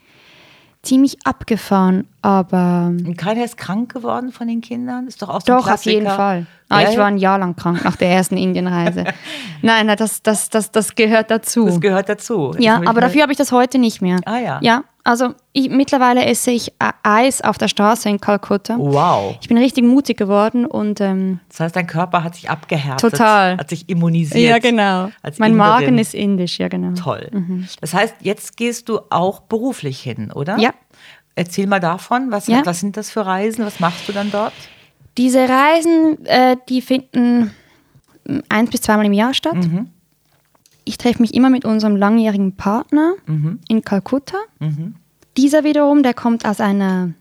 [0.83, 2.09] ziemlich abgefahren.
[2.23, 2.87] Aber.
[2.89, 5.07] Und keiner ist krank geworden von den Kindern?
[5.07, 6.47] Ist doch auch so Doch, auf jeden Fall.
[6.69, 9.05] Ah, ich war ein Jahr lang krank nach der ersten Indienreise.
[9.63, 11.67] nein, nein, das, das, das, das gehört dazu.
[11.67, 12.55] Das gehört dazu.
[12.59, 14.19] Ja, aber dafür habe ich das heute nicht mehr.
[14.25, 14.59] Ah ja.
[14.63, 18.77] Ja, also ich, mittlerweile esse ich Eis auf der Straße in Kalkutta.
[18.77, 19.37] Wow.
[19.41, 23.57] Ich bin richtig mutig geworden und ähm, das heißt, dein Körper hat sich abgehärtet, total,
[23.57, 24.51] hat sich immunisiert.
[24.51, 25.11] Ja genau.
[25.39, 25.57] mein Inderin.
[25.57, 26.95] Magen ist indisch, ja genau.
[26.95, 27.29] Toll.
[27.33, 27.69] Mhm.
[27.81, 30.59] Das heißt, jetzt gehst du auch beruflich hin, oder?
[30.59, 30.71] Ja.
[31.37, 32.33] Erzähl mal davon.
[32.33, 32.63] Was, ja.
[32.65, 33.65] was sind das für Reisen?
[33.65, 34.55] Was machst du dann dort?
[35.17, 37.53] Diese Reisen, äh, die finden
[38.49, 39.55] eins bis zweimal im Jahr statt.
[39.55, 39.91] Mhm.
[40.87, 43.61] Ich treffe mich immer mit unserem langjährigen Partner mhm.
[43.69, 44.39] in Kalkutta.
[44.61, 44.95] Mhm.
[45.37, 47.13] Dieser wiederum, der kommt aus einer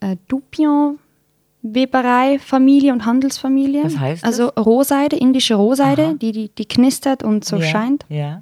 [0.00, 3.84] äh, Dupion-Weberei, Familie und Handelsfamilie.
[3.84, 4.28] Was heißt das?
[4.28, 7.66] Also Rohseide, indische Rohseide, die, die, die knistert und so ja.
[7.66, 8.06] scheint.
[8.08, 8.40] Ja.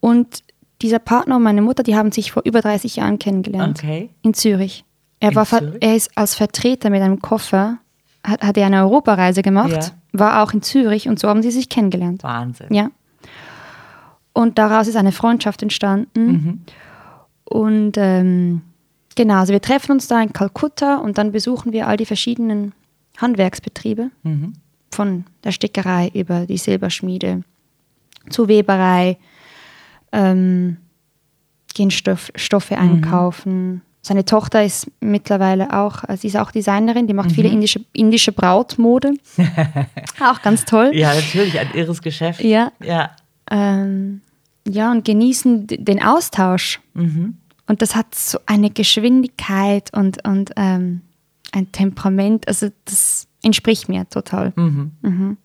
[0.00, 0.42] Und
[0.82, 3.78] dieser Partner und meine Mutter, die haben sich vor über 30 Jahren kennengelernt.
[3.78, 4.10] Okay.
[4.22, 4.84] In Zürich.
[5.20, 5.46] Er, war,
[5.80, 7.78] er ist als Vertreter mit einem Koffer,
[8.24, 9.90] hat, hat er eine Europareise gemacht, ja.
[10.12, 12.22] war auch in Zürich und so haben sie sich kennengelernt.
[12.22, 12.72] Wahnsinn.
[12.72, 12.90] Ja.
[14.32, 16.26] Und daraus ist eine Freundschaft entstanden.
[16.26, 16.60] Mhm.
[17.44, 18.62] Und ähm,
[19.16, 22.72] genau, also wir treffen uns da in Kalkutta und dann besuchen wir all die verschiedenen
[23.18, 24.10] Handwerksbetriebe.
[24.22, 24.52] Mhm.
[24.92, 27.42] Von der Stickerei über die Silberschmiede
[28.28, 29.18] zur Weberei,
[30.12, 30.76] ähm,
[31.74, 33.80] gehen Stoff, Stoffe mhm.
[34.02, 37.34] Seine Tochter ist mittlerweile auch, äh, sie ist auch Designerin, die macht mhm.
[37.34, 39.14] viele indische, indische Brautmode.
[40.20, 40.90] auch ganz toll.
[40.94, 42.42] Ja, natürlich, ein irres Geschäft.
[42.42, 42.72] Ja.
[42.82, 43.10] Ja,
[43.50, 44.22] ähm,
[44.66, 46.80] ja und genießen den Austausch.
[46.94, 47.36] Mhm.
[47.66, 51.02] Und das hat so eine Geschwindigkeit und, und ähm,
[51.52, 54.52] ein Temperament, also das entspricht mir total.
[54.56, 55.36] Mhm.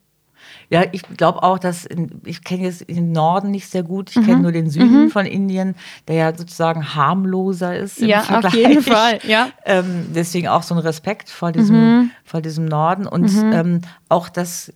[0.70, 0.76] Mhm.
[0.76, 4.09] Ja, ich glaube auch, dass in, ich kenne jetzt den Norden nicht sehr gut.
[4.11, 4.26] Ich mhm.
[4.26, 5.09] kenne nur den Süden mhm.
[5.09, 5.76] von Indien,
[6.07, 7.99] der ja sozusagen harmloser ist.
[7.99, 8.53] ja, Vergleich.
[8.53, 9.20] auf jeden Fall.
[9.24, 9.49] Ja.
[9.68, 12.11] Ähm, deswegen auch so ein Respekt vor diesem, mhm.
[12.24, 13.53] vor diesem Norden und mhm.
[13.53, 14.72] ähm, auch das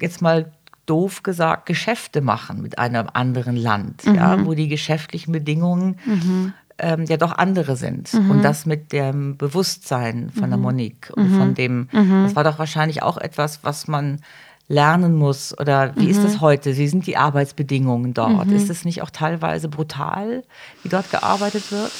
[0.00, 0.52] jetzt mal
[0.86, 4.46] doof gesagt Geschäfte machen mit einem anderen Land, ja, mhm.
[4.46, 6.52] wo die geschäftlichen Bedingungen mhm.
[6.78, 8.12] ähm, ja doch andere sind.
[8.14, 8.30] Mhm.
[8.30, 13.02] Und das mit dem Bewusstsein von der Monique und von dem, das war doch wahrscheinlich
[13.02, 14.20] auch etwas, was man
[14.68, 15.56] lernen muss?
[15.58, 16.10] Oder wie mhm.
[16.10, 16.76] ist das heute?
[16.76, 18.46] Wie sind die Arbeitsbedingungen dort?
[18.46, 18.56] Mhm.
[18.56, 20.42] Ist es nicht auch teilweise brutal,
[20.82, 21.92] wie dort gearbeitet wird?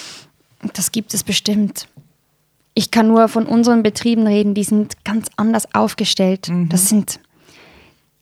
[0.75, 1.89] Das gibt es bestimmt.
[2.75, 6.49] Ich kann nur von unseren Betrieben reden, die sind ganz anders aufgestellt.
[6.49, 6.69] Mhm.
[6.69, 7.21] Das sind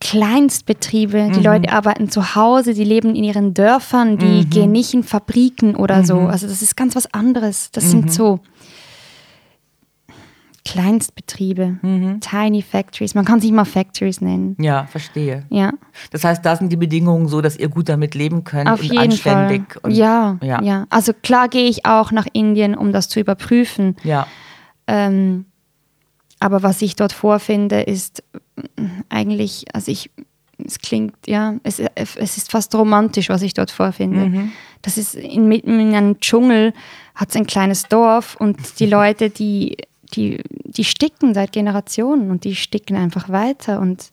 [0.01, 1.30] Kleinstbetriebe.
[1.32, 1.45] Die mhm.
[1.45, 4.51] Leute arbeiten zu Hause, die leben in ihren Dörfern, die mhm.
[4.51, 6.20] gehen nicht in Fabriken oder so.
[6.20, 6.26] Mhm.
[6.26, 7.70] Also das ist ganz was anderes.
[7.72, 8.40] Das sind so
[10.64, 12.20] Kleinstbetriebe, mhm.
[12.20, 13.14] Tiny Factories.
[13.14, 14.56] Man kann es nicht mal Factories nennen.
[14.58, 15.44] Ja, verstehe.
[15.50, 15.72] Ja.
[16.10, 18.86] Das heißt, da sind die Bedingungen so, dass ihr gut damit leben könnt Auf und
[18.86, 19.74] jeden anständig.
[19.74, 19.80] Fall.
[19.82, 20.86] Und, ja, ja, ja.
[20.88, 23.96] Also klar gehe ich auch nach Indien, um das zu überprüfen.
[24.04, 24.26] Ja.
[24.86, 25.44] Ähm,
[26.40, 28.22] aber was ich dort vorfinde, ist
[29.10, 30.10] eigentlich, also ich,
[30.64, 34.26] es klingt, ja, es, es ist fast romantisch, was ich dort vorfinde.
[34.26, 34.52] Mhm.
[34.82, 36.72] Das ist in, mitten in einem Dschungel,
[37.14, 39.76] hat es ein kleines Dorf und die Leute, die,
[40.16, 44.12] die, die sticken seit Generationen und die sticken einfach weiter und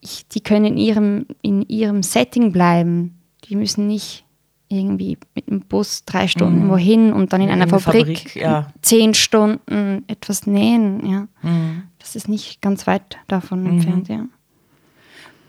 [0.00, 3.18] ich, die können in ihrem, in ihrem Setting bleiben.
[3.44, 4.24] Die müssen nicht
[4.68, 6.70] irgendwie mit dem Bus drei Stunden mhm.
[6.70, 8.68] wohin und dann in, in einer Fabrik, Fabrik ja.
[8.82, 11.06] zehn Stunden etwas nähen.
[11.06, 11.28] Ja.
[11.42, 11.84] Mhm.
[11.98, 13.70] Das ist nicht ganz weit davon mhm.
[13.70, 14.26] entfernt, ja.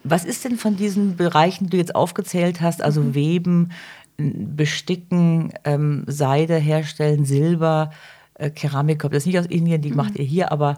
[0.03, 3.15] Was ist denn von diesen Bereichen, die du jetzt aufgezählt hast, also mhm.
[3.15, 3.71] Weben,
[4.17, 7.91] Besticken, ähm, Seide herstellen, Silber,
[8.35, 9.97] äh, Keramik kommt jetzt nicht aus Indien, die mhm.
[9.97, 10.77] macht ihr hier, aber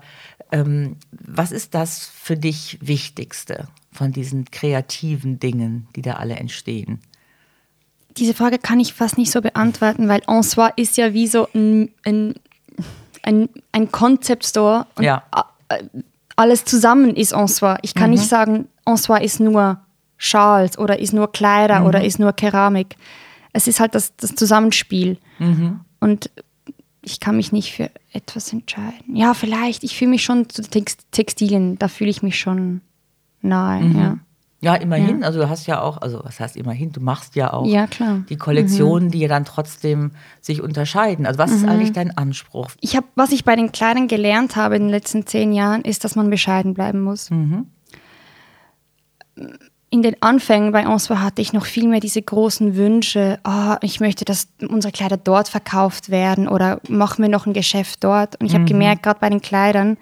[0.52, 7.00] ähm, was ist das für dich Wichtigste von diesen kreativen Dingen, die da alle entstehen?
[8.18, 11.48] Diese Frage kann ich fast nicht so beantworten, weil en soi ist ja wie so
[11.54, 12.34] ein, ein,
[13.22, 14.88] ein, ein Concept Store.
[14.96, 15.24] Und ja.
[16.36, 17.76] Alles zusammen ist en soi.
[17.82, 18.16] Ich kann mhm.
[18.16, 19.80] nicht sagen, en soi ist nur
[20.18, 21.86] Schals oder ist nur Kleider mhm.
[21.86, 22.96] oder ist nur Keramik.
[23.54, 25.18] Es ist halt das, das Zusammenspiel.
[25.38, 25.82] Mhm.
[26.00, 26.32] Und
[27.08, 29.16] ich kann mich nicht für etwas entscheiden.
[29.16, 29.84] Ja, vielleicht.
[29.84, 32.82] Ich fühle mich schon zu Textilien, da fühle ich mich schon
[33.42, 33.82] nahe.
[33.82, 34.00] Mhm.
[34.00, 34.18] Ja.
[34.60, 35.22] Ja, immerhin.
[35.22, 35.28] Ja.
[35.28, 37.88] Also du hast ja auch, also was heißt immerhin, du machst ja auch ja,
[38.28, 39.12] die Kollektionen, mhm.
[39.12, 41.28] die ja dann trotzdem sich unterscheiden.
[41.28, 41.58] Also was mhm.
[41.58, 42.72] ist eigentlich dein Anspruch?
[42.82, 46.04] Ich habe, was ich bei den Kleidern gelernt habe in den letzten zehn Jahren, ist,
[46.04, 47.30] dass man bescheiden bleiben muss.
[47.30, 47.68] Mhm.
[49.90, 54.02] In den Anfängen bei Answa hatte ich noch viel mehr diese großen Wünsche, oh, ich
[54.02, 58.36] möchte, dass unsere Kleider dort verkauft werden oder machen wir noch ein Geschäft dort.
[58.36, 58.68] Und ich habe mhm.
[58.68, 59.98] gemerkt, gerade bei den Kleidern,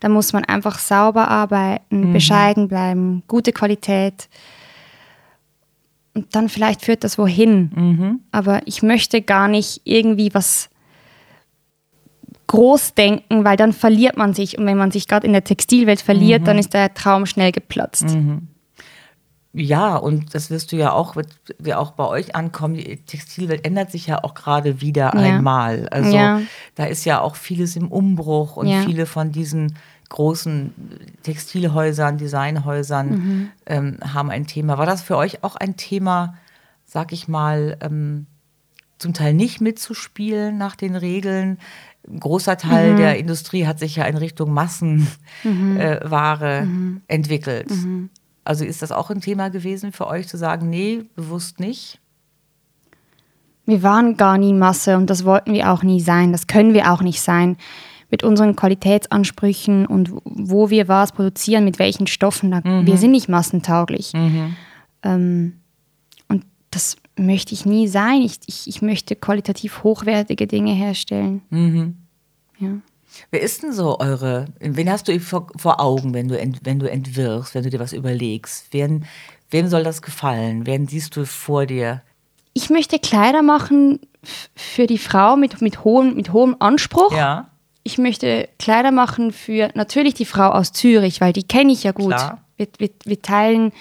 [0.00, 2.12] da muss man einfach sauber arbeiten, mhm.
[2.12, 4.28] bescheiden bleiben, gute Qualität.
[6.12, 7.70] Und dann vielleicht führt das wohin.
[7.74, 8.20] Mhm.
[8.30, 10.68] Aber ich möchte gar nicht irgendwie was
[12.46, 14.58] groß denken, weil dann verliert man sich.
[14.58, 16.44] Und wenn man sich gerade in der Textilwelt verliert, mhm.
[16.44, 18.10] dann ist der Traum schnell geplatzt.
[18.10, 18.48] Mhm.
[19.56, 21.28] Ja, und das wirst du ja auch, wird
[21.64, 22.74] ja auch bei euch ankommen.
[22.74, 25.10] Die Textilwelt ändert sich ja auch gerade wieder ja.
[25.12, 25.88] einmal.
[25.90, 26.40] Also ja.
[26.74, 28.82] da ist ja auch vieles im Umbruch und ja.
[28.82, 29.76] viele von diesen
[30.08, 30.74] großen
[31.22, 33.50] Textilhäusern, Designhäusern mhm.
[33.66, 34.76] ähm, haben ein Thema.
[34.76, 36.34] War das für euch auch ein Thema,
[36.84, 38.26] sag ich mal, ähm,
[38.98, 41.58] zum Teil nicht mitzuspielen nach den Regeln?
[42.08, 42.96] Ein großer Teil mhm.
[42.96, 45.06] der Industrie hat sich ja in Richtung Massenware
[45.44, 45.76] mhm.
[45.80, 47.02] äh, mhm.
[47.06, 47.70] entwickelt.
[48.44, 51.98] Also ist das auch ein Thema gewesen für euch zu sagen, nee, bewusst nicht?
[53.66, 56.32] Wir waren gar nie Masse und das wollten wir auch nie sein.
[56.32, 57.56] Das können wir auch nicht sein
[58.10, 62.50] mit unseren Qualitätsansprüchen und wo wir was produzieren, mit welchen Stoffen.
[62.50, 62.86] Mhm.
[62.86, 64.12] Wir sind nicht massentauglich.
[64.12, 64.56] Mhm.
[65.02, 65.60] Ähm,
[66.28, 68.20] und das möchte ich nie sein.
[68.22, 71.42] Ich, ich, ich möchte qualitativ hochwertige Dinge herstellen.
[71.50, 71.96] Mhm.
[72.58, 72.68] Ja.
[73.30, 76.78] Wer ist denn so eure, wen hast du vor, vor Augen, wenn du, ent, wenn
[76.78, 78.66] du entwirfst, wenn du dir was überlegst?
[78.72, 79.04] Wen,
[79.50, 80.66] wem soll das gefallen?
[80.66, 82.02] Wen siehst du vor dir?
[82.52, 84.00] Ich möchte Kleider machen
[84.54, 87.16] für die Frau mit, mit, hohem, mit hohem Anspruch.
[87.16, 87.50] Ja
[87.84, 91.92] ich möchte Kleider machen für natürlich die Frau aus Zürich, weil die kenne ich ja
[91.92, 92.16] gut.
[92.56, 93.72] Wir, wir, wir, teilen,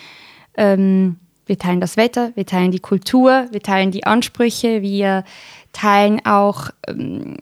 [0.56, 5.24] ähm, wir teilen das Wetter, wir teilen die Kultur, wir teilen die Ansprüche, wir
[5.72, 7.38] teilen auch ähm,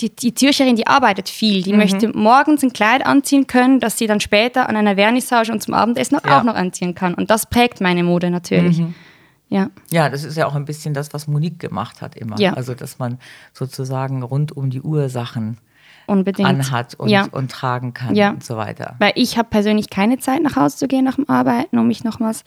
[0.00, 1.62] die, die Zürcherin, die arbeitet viel.
[1.62, 1.78] Die mhm.
[1.78, 5.74] möchte morgens ein Kleid anziehen können, das sie dann später an einer Vernissage und zum
[5.74, 6.38] Abendessen ja.
[6.38, 7.14] auch noch anziehen kann.
[7.14, 8.78] Und das prägt meine Mode natürlich.
[8.78, 8.94] Mhm.
[9.50, 9.70] Ja.
[9.90, 12.38] ja, das ist ja auch ein bisschen das, was Monique gemacht hat immer.
[12.40, 12.54] Ja.
[12.54, 13.18] Also, dass man
[13.52, 15.58] sozusagen rund um die Ursachen
[16.06, 16.48] Unbedingt.
[16.48, 17.26] anhat und, ja.
[17.30, 18.30] und tragen kann ja.
[18.30, 18.96] und so weiter.
[18.98, 22.04] Weil ich habe persönlich keine Zeit, nach Hause zu gehen nach dem Arbeiten, um mich
[22.04, 22.42] nochmals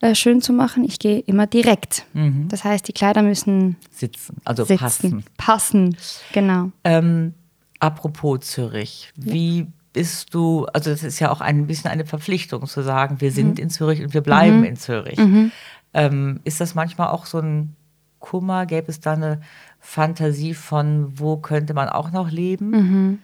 [0.00, 0.84] äh, schön zu machen.
[0.84, 2.06] Ich gehe immer direkt.
[2.12, 2.48] Mhm.
[2.48, 5.24] Das heißt, die Kleider müssen sitzen, also sitzen, passen.
[5.36, 5.96] Passen,
[6.32, 6.70] genau.
[6.84, 7.34] Ähm,
[7.80, 12.82] apropos Zürich, wie bist du, also das ist ja auch ein bisschen eine Verpflichtung zu
[12.82, 13.64] sagen, wir sind mhm.
[13.64, 14.64] in Zürich und wir bleiben mhm.
[14.64, 15.18] in Zürich.
[15.18, 15.50] Mhm.
[15.94, 17.74] Ähm, ist das manchmal auch so ein
[18.20, 18.66] Kummer?
[18.66, 19.40] Gäbe es da eine
[19.80, 22.70] Fantasie von, wo könnte man auch noch leben?
[22.70, 23.18] Mhm.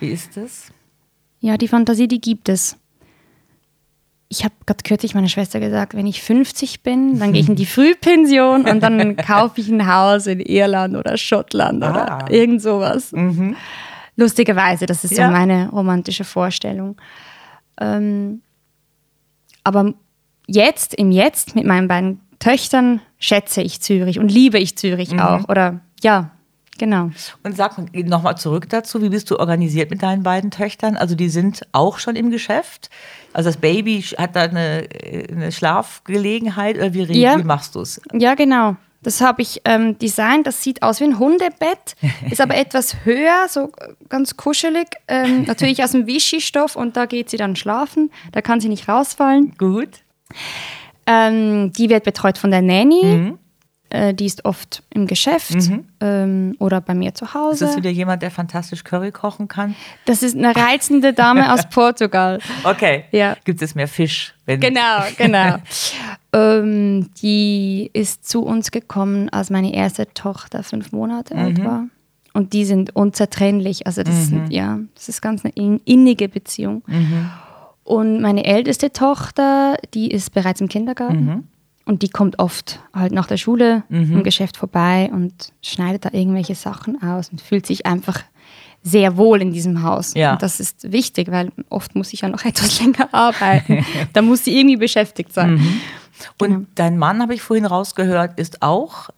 [0.00, 0.72] Wie ist es?
[1.40, 2.76] Ja, die Fantasie, die gibt es.
[4.30, 7.56] Ich habe gerade kürzlich meiner Schwester gesagt, wenn ich 50 bin, dann gehe ich in
[7.56, 11.90] die Frühpension und dann kaufe ich ein Haus in Irland oder Schottland ah.
[11.90, 13.12] oder irgend sowas.
[13.12, 13.56] Mhm.
[14.16, 15.26] Lustigerweise, das ist ja.
[15.26, 16.96] so meine romantische Vorstellung.
[17.80, 18.42] Ähm,
[19.64, 19.94] aber
[20.46, 25.20] jetzt, im Jetzt, mit meinen beiden Töchtern, schätze ich Zürich und liebe ich Zürich mhm.
[25.20, 25.48] auch.
[25.48, 26.30] Oder ja,
[26.78, 27.10] genau.
[27.42, 30.96] Und sag nochmal zurück dazu, wie bist du organisiert mit deinen beiden Töchtern?
[30.96, 32.90] Also die sind auch schon im Geschäft?
[33.32, 34.88] Also das Baby hat da eine,
[35.30, 37.38] eine Schlafgelegenheit oder wie, ja.
[37.38, 38.00] wie machst du es?
[38.12, 38.76] Ja, genau.
[39.02, 40.46] Das habe ich ähm, designt.
[40.46, 41.94] Das sieht aus wie ein Hundebett,
[42.30, 43.70] ist aber etwas höher, so
[44.08, 44.88] ganz kuschelig.
[45.06, 48.10] Ähm, natürlich aus dem Vichy-Stoff und da geht sie dann schlafen.
[48.32, 49.54] Da kann sie nicht rausfallen.
[49.56, 49.90] Gut.
[51.06, 53.04] Ähm, die wird betreut von der Nanny.
[53.04, 53.38] Mhm.
[53.90, 55.84] Äh, die ist oft im Geschäft mhm.
[56.00, 57.64] ähm, oder bei mir zu Hause.
[57.64, 59.74] Ist das wieder jemand, der fantastisch Curry kochen kann?
[60.04, 62.38] Das ist eine reizende Dame aus Portugal.
[62.64, 63.04] Okay.
[63.12, 63.36] Ja.
[63.44, 64.34] Gibt es mehr Fisch?
[64.46, 65.56] genau, genau.
[66.34, 71.40] ähm, die ist zu uns gekommen, als meine erste Tochter fünf Monate mhm.
[71.40, 71.84] alt war.
[72.34, 73.86] Und die sind unzertrennlich.
[73.86, 74.24] Also das, mhm.
[74.24, 76.82] sind, ja, das ist ganz eine innige Beziehung.
[76.86, 77.30] Mhm.
[77.84, 81.48] Und meine älteste Tochter, die ist bereits im Kindergarten.
[81.88, 84.18] Und die kommt oft halt nach der Schule mhm.
[84.18, 88.24] im Geschäft vorbei und schneidet da irgendwelche Sachen aus und fühlt sich einfach
[88.82, 90.12] sehr wohl in diesem Haus.
[90.12, 90.34] Ja.
[90.34, 93.86] Und das ist wichtig, weil oft muss ich ja noch etwas länger arbeiten.
[94.12, 95.54] da muss sie irgendwie beschäftigt sein.
[95.54, 95.80] Mhm.
[96.38, 96.66] Und genau.
[96.74, 99.08] dein Mann, habe ich vorhin rausgehört, ist auch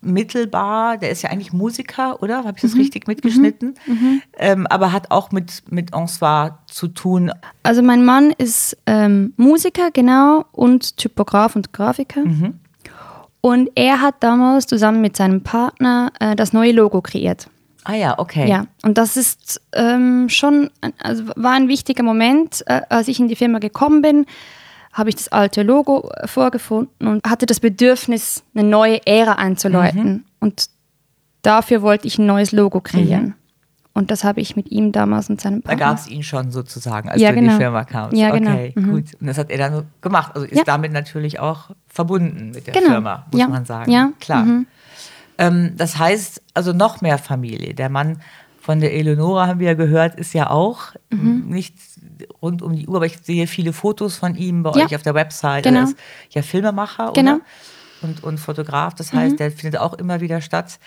[0.00, 2.44] mittelbar, der ist ja eigentlich Musiker, oder?
[2.44, 2.80] Habe ich das mhm.
[2.80, 3.74] richtig mitgeschnitten?
[3.86, 3.92] Mhm.
[3.92, 4.22] mhm.
[4.38, 7.32] Ähm, aber hat auch mit, mit Ensoir zu tun.
[7.62, 12.24] Also mein Mann ist ähm, Musiker, genau, und Typograf und Grafiker.
[12.24, 12.60] Mhm.
[13.40, 17.48] Und er hat damals zusammen mit seinem Partner äh, das neue Logo kreiert.
[17.84, 18.48] Ah ja, okay.
[18.48, 20.70] Ja, und das ist ähm, schon,
[21.02, 24.26] also war ein wichtiger Moment, äh, als ich in die Firma gekommen bin
[24.92, 30.12] habe ich das alte Logo vorgefunden und hatte das Bedürfnis, eine neue Ära einzuläuten.
[30.12, 30.24] Mhm.
[30.40, 30.66] Und
[31.42, 33.24] dafür wollte ich ein neues Logo kreieren.
[33.24, 33.34] Mhm.
[33.92, 35.78] Und das habe ich mit ihm damals und seinem Partner.
[35.78, 37.52] Da gab es ihn schon sozusagen, als ja, du genau.
[37.52, 38.16] in die Firma kamst.
[38.16, 38.52] Ja, genau.
[38.52, 38.90] Okay, mhm.
[38.92, 39.04] gut.
[39.20, 40.32] Und das hat er dann gemacht.
[40.34, 40.64] Also ist ja.
[40.64, 42.92] damit natürlich auch verbunden mit der genau.
[42.92, 43.48] Firma, muss ja.
[43.48, 43.90] man sagen.
[43.90, 44.44] Ja, klar.
[44.44, 44.66] Mhm.
[45.38, 47.74] Ähm, das heißt, also noch mehr Familie.
[47.74, 48.20] Der Mann
[48.70, 51.48] von der Eleonora haben wir ja gehört, ist ja auch mhm.
[51.48, 51.74] nicht
[52.40, 54.84] rund um die Uhr, aber ich sehe viele Fotos von ihm bei ja.
[54.84, 55.64] euch auf der Website.
[55.64, 55.80] Genau.
[55.80, 55.96] Er ist
[56.30, 57.34] ja Filmemacher genau.
[57.34, 57.40] Oder?
[58.02, 59.36] Und, und Fotograf, das heißt, mhm.
[59.38, 60.78] der findet auch immer wieder statt.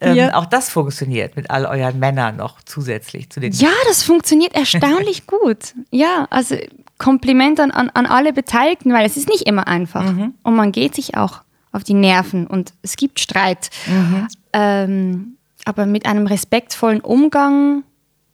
[0.00, 0.34] Ähm, ja.
[0.34, 3.52] Auch das funktioniert mit all euren Männern noch zusätzlich zu den.
[3.54, 5.74] Ja, das funktioniert erstaunlich gut.
[5.90, 6.54] Ja, also
[6.98, 10.12] Kompliment an, an, alle Beteiligten, weil es ist nicht immer einfach.
[10.12, 10.34] Mhm.
[10.44, 11.40] Und man geht sich auch
[11.72, 13.70] auf die Nerven und es gibt Streit.
[13.88, 14.28] Mhm.
[14.52, 17.84] Ähm, aber mit einem respektvollen Umgang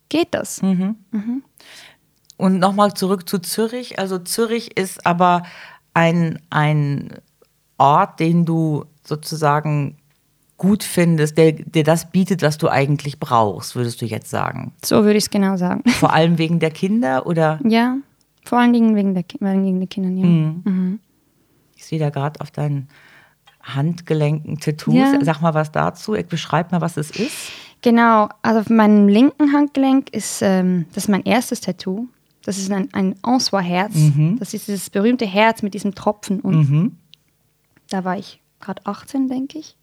[0.09, 0.62] geht das.
[0.62, 0.97] Mhm.
[1.11, 1.43] Mhm.
[2.37, 3.99] Und nochmal zurück zu Zürich.
[3.99, 5.43] Also Zürich ist aber
[5.93, 7.14] ein, ein
[7.79, 9.97] Ort, den du sozusagen
[10.57, 14.72] gut findest, der dir das bietet, was du eigentlich brauchst, würdest du jetzt sagen?
[14.85, 15.83] So würde ich es genau sagen.
[15.89, 17.61] Vor allem wegen der Kinder oder?
[17.64, 17.97] Ja,
[18.45, 20.26] vor allen Dingen wegen der, wegen der Kinder, ja.
[20.26, 20.62] Mhm.
[20.64, 21.01] Mhm.
[21.76, 22.89] Ich sehe da gerade auf deinen
[23.74, 24.94] Handgelenken Tattoos.
[24.94, 25.18] Ja.
[25.22, 26.16] Sag mal was dazu.
[26.28, 27.52] Beschreib mal, was es ist.
[27.82, 32.08] Genau, also auf meinem linken Handgelenk ist ähm, das ist mein erstes Tattoo.
[32.44, 33.94] Das ist ein, ein Ansoir-Herz.
[33.94, 34.36] Mhm.
[34.38, 36.40] Das ist dieses berühmte Herz mit diesem Tropfen.
[36.40, 36.96] Und mhm.
[37.90, 39.76] da war ich gerade 18, denke ich.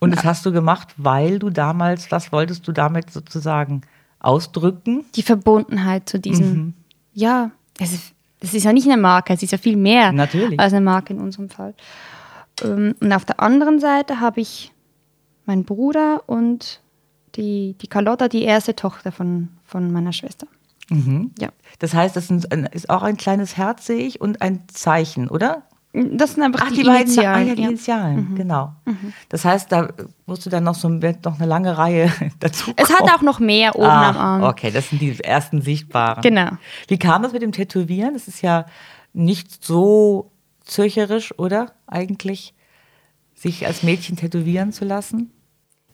[0.00, 3.82] Und das hast du gemacht, weil du damals, was wolltest du damit sozusagen
[4.20, 5.04] ausdrücken?
[5.14, 6.74] Die Verbundenheit zu diesem, mhm.
[7.14, 10.58] ja, es ist, es ist ja nicht eine Marke, es ist ja viel mehr Natürlich.
[10.58, 11.74] als eine Marke in unserem Fall.
[12.62, 14.72] Ähm, und auf der anderen Seite habe ich
[15.46, 16.80] meinen Bruder und
[17.34, 20.46] die, die Carlotta, die erste Tochter von, von meiner Schwester.
[20.90, 21.32] Mhm.
[21.38, 21.48] Ja.
[21.78, 25.62] Das heißt, das ist auch ein kleines Herz, sehe ich, und ein Zeichen, oder?
[25.92, 27.46] Das sind einfach Ach, die, die beiden Initialen.
[27.46, 28.34] Ah, ja, die Initialen, mhm.
[28.36, 28.72] genau.
[28.84, 29.12] Mhm.
[29.30, 29.88] Das heißt, da
[30.26, 33.74] musst du dann noch so noch eine lange Reihe dazu Es hat auch noch mehr
[33.74, 34.42] oben ah, am Arm.
[34.44, 36.22] Okay, das sind die ersten sichtbaren.
[36.22, 36.50] Genau.
[36.88, 38.12] Wie kam das mit dem Tätowieren?
[38.12, 38.66] Das ist ja
[39.14, 40.30] nicht so
[40.62, 41.72] zürcherisch, oder?
[41.88, 42.54] Eigentlich,
[43.34, 45.30] sich als Mädchen tätowieren zu lassen?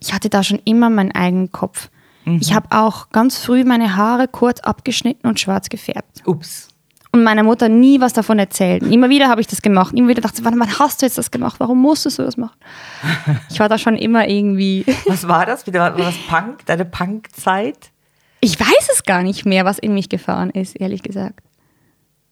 [0.00, 1.90] Ich hatte da schon immer meinen eigenen Kopf.
[2.24, 2.38] Mhm.
[2.40, 6.22] Ich habe auch ganz früh meine Haare kurz abgeschnitten und schwarz gefärbt.
[6.26, 6.68] Ups.
[7.12, 8.82] Und meiner Mutter nie was davon erzählt.
[8.82, 9.94] Immer wieder habe ich das gemacht.
[9.94, 11.60] Immer wieder dachte, wann, wann hast du jetzt das gemacht?
[11.60, 12.56] Warum musstest du das machen?
[13.50, 14.84] Ich war da schon immer irgendwie.
[15.06, 15.64] Was war das?
[15.72, 16.66] War das Punk?
[16.66, 17.92] Deine Punk-Zeit?
[18.40, 21.40] Ich weiß es gar nicht mehr, was in mich gefahren ist, ehrlich gesagt.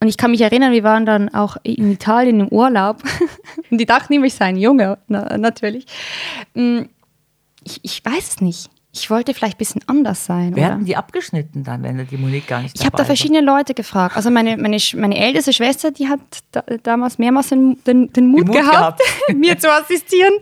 [0.03, 3.03] Und ich kann mich erinnern, wir waren dann auch in Italien im Urlaub.
[3.71, 5.87] Und die dachten immer, ich sei ein Junge, na, natürlich.
[6.55, 6.83] Mm,
[7.63, 10.55] ich, ich weiß es nicht ich wollte vielleicht ein bisschen anders sein.
[10.55, 13.57] Wer hatten die abgeschnitten dann, wenn die Monique gar nicht Ich habe da verschiedene war.
[13.57, 14.17] Leute gefragt.
[14.17, 18.49] Also meine, meine, meine älteste Schwester, die hat da, damals mehrmals den, den, den Mut,
[18.49, 19.03] Mut, gehabt, gehabt.
[19.35, 20.35] mir zu assistieren.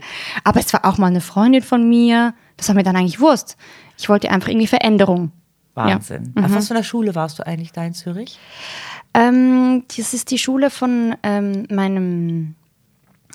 [0.42, 2.34] Aber es war auch mal eine Freundin von mir.
[2.56, 3.56] Das war mir dann eigentlich Wurst.
[3.96, 5.30] Ich wollte einfach irgendwie Veränderung.
[5.74, 6.32] Wahnsinn.
[6.34, 6.40] Ja.
[6.40, 6.46] Mhm.
[6.46, 8.40] Auf was für einer Schule warst du eigentlich da in Zürich?
[9.14, 12.54] Ähm, das ist die Schule von ähm, meinem,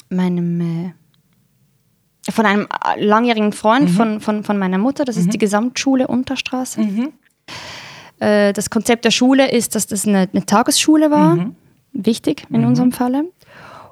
[0.10, 3.94] meinem äh, von einem äh, langjährigen Freund mhm.
[3.94, 5.06] von, von, von meiner Mutter.
[5.06, 5.22] Das mhm.
[5.24, 6.82] ist die Gesamtschule Unterstraße.
[6.82, 7.14] Mhm.
[8.20, 11.36] Äh, das Konzept der Schule ist, dass das eine, eine Tagesschule war.
[11.36, 11.56] Mhm.
[11.94, 12.68] Wichtig in mhm.
[12.68, 13.26] unserem Falle.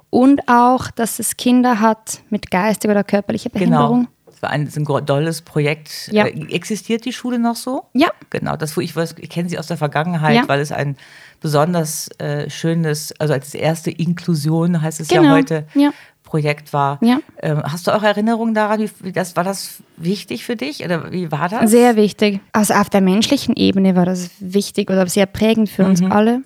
[0.10, 3.60] und auch, dass es Kinder hat mit geistiger oder körperlicher Genau.
[3.64, 4.08] Behinderung.
[4.28, 6.10] Das war ein, ein tolles Projekt.
[6.12, 6.26] Ja.
[6.26, 7.86] Äh, existiert die Schule noch so?
[7.94, 8.10] Ja.
[8.30, 10.48] Genau, das, wo ich, ich kenne sie aus der Vergangenheit, Ja.
[10.48, 10.98] weil es ein
[11.44, 15.36] besonders äh, schönes, also als erste Inklusion heißt es ja Genau.
[15.36, 15.92] heute, Ja.
[16.24, 16.98] Projekt war.
[17.04, 17.20] Ja.
[17.44, 21.12] Ähm, hast du auch Erinnerungen daran, wie, wie das, war das wichtig für dich oder
[21.12, 21.70] wie war das?
[21.70, 22.40] Sehr wichtig.
[22.54, 26.42] Also auf der menschlichen Ebene war das wichtig oder sehr prägend für uns alle.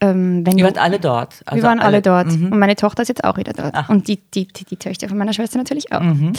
[0.00, 1.40] Ähm, wenn Ihr wart alle dort.
[1.44, 2.26] wir also waren alle, dort.
[2.26, 2.52] Mhm.
[2.52, 3.74] Und meine Tochter ist jetzt auch wieder dort.
[3.74, 3.88] Ach.
[3.88, 6.00] Und die, die, die, die Töchter von meiner Schwester natürlich auch.
[6.00, 6.32] Mhm.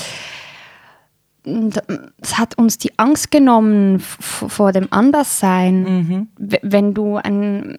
[1.47, 1.81] Und
[2.21, 5.81] es hat uns die Angst genommen vor dem Anderssein.
[5.83, 6.27] Mhm.
[6.37, 7.77] Wenn du ein,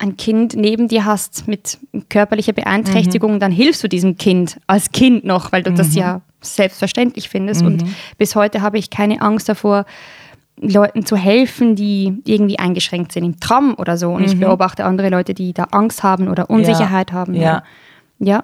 [0.00, 1.78] ein Kind neben dir hast mit
[2.08, 3.40] körperlicher Beeinträchtigung, Mhm.
[3.40, 7.62] dann hilfst du diesem Kind als Kind noch, weil du das ja selbstverständlich findest.
[7.62, 7.94] Und Mhm.
[8.18, 9.84] bis heute habe ich keine Angst davor,
[10.60, 14.10] Leuten zu helfen, die irgendwie eingeschränkt sind im Tram oder so.
[14.10, 17.34] Und ich beobachte andere Leute, die da Angst haben oder Unsicherheit haben.
[17.34, 17.40] Mhm.
[17.40, 17.62] Ja.
[18.18, 18.40] Ja.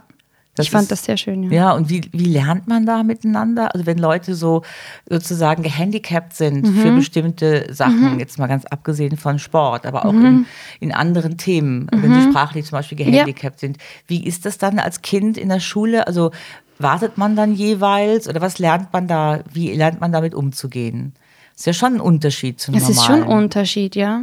[0.57, 1.43] Das ich fand ist- das sehr schön.
[1.45, 1.51] Ja.
[1.53, 3.75] Ja, und wie, wie lernt man da miteinander?
[3.75, 4.63] Also wenn Leute so
[5.09, 6.97] sozusagen gehandicapt sind für Mhm.
[6.97, 10.47] bestimmte Sachen, jetzt mal ganz abgesehen von Sport, aber auch in, Mhm.
[10.81, 13.79] in anderen Themen, wenn sie sprachlich zum Beispiel gehandicapt sind.
[14.07, 16.07] Wie ist das dann als Kind in der Schule?
[16.07, 16.31] Also
[16.79, 19.41] wartet man dann jeweils oder was lernt man da?
[19.53, 21.15] Wie lernt man damit umzugehen?
[21.57, 23.45] ist ja schon ein Unterschied zum Es ist schon ein normalen.
[23.45, 24.23] Unterschied, ja.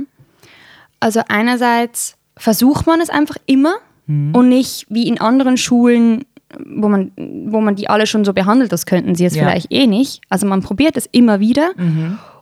[1.00, 3.76] Also einerseits versucht man es einfach immer
[4.12, 4.36] Mhm.
[4.36, 6.26] und nicht wie in anderen Schulen,
[6.66, 7.12] wo man,
[7.48, 9.44] wo man die alle schon so behandelt, das könnten sie jetzt Ja.
[9.44, 9.48] Mhm.
[9.48, 10.22] vielleicht eh nicht.
[10.30, 11.72] Also man probiert es immer wieder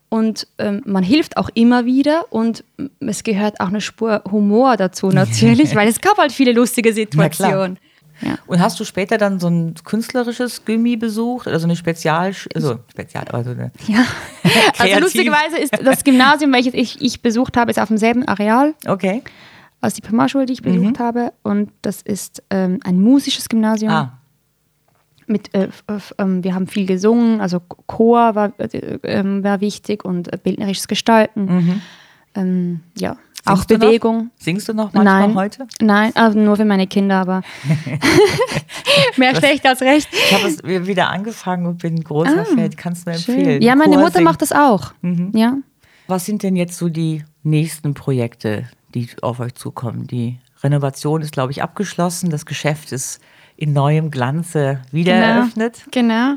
[0.10, 2.64] und ähm, man hilft auch immer wieder und
[3.00, 7.78] es gehört auch eine Spur Humor dazu natürlich, weil es gab halt viele lustige Situationen.
[8.22, 8.38] Ja.
[8.48, 12.80] Und hast du später dann so ein künstlerisches Gymi besucht oder so eine Spezial, also
[12.92, 14.04] Spezial, aber so eine Ja.
[14.78, 19.22] Also lustigerweise ist das Gymnasium, welches ich, ich besucht habe, ist auf demselben Areal Okay.
[19.82, 21.04] Als die Primarschule, die ich besucht Mhm.
[21.04, 21.34] habe.
[21.44, 23.92] Und das ist ähm, ein musisches Gymnasium.
[23.92, 24.14] Ah,
[25.28, 30.04] Mit, äh, f- ähm, wir haben viel gesungen, also Chor war, äh, ähm, war wichtig
[30.04, 31.82] und äh, bildnerisches Gestalten.
[32.36, 33.12] Ähm, ja,
[33.46, 33.56] auch Mhm.
[33.56, 33.80] Singst du noch?
[33.88, 34.32] Bewegung.
[34.38, 35.68] Singst du noch manchmal Nein, heute?
[35.82, 37.42] nein, also nur für meine Kinder, aber
[39.18, 40.10] mehr schlecht als recht.
[40.12, 42.72] Ich habe es wieder angefangen und bin großer Fan.
[42.76, 43.62] Kannst du mir empfehlen.
[43.62, 44.26] Ah, Ja, meine Chor Mutter singen.
[44.26, 44.94] macht das auch.
[45.02, 45.32] Mhm.
[45.36, 45.58] Ja.
[46.08, 50.08] Was sind denn jetzt so die nächsten Projekte, die auf euch zukommen?
[50.08, 52.30] Die Renovation ist, glaube ich, abgeschlossen.
[52.30, 53.20] Das Geschäft ist
[53.56, 55.86] in neuem Glanze wieder eröffnet.
[55.92, 56.36] Genau.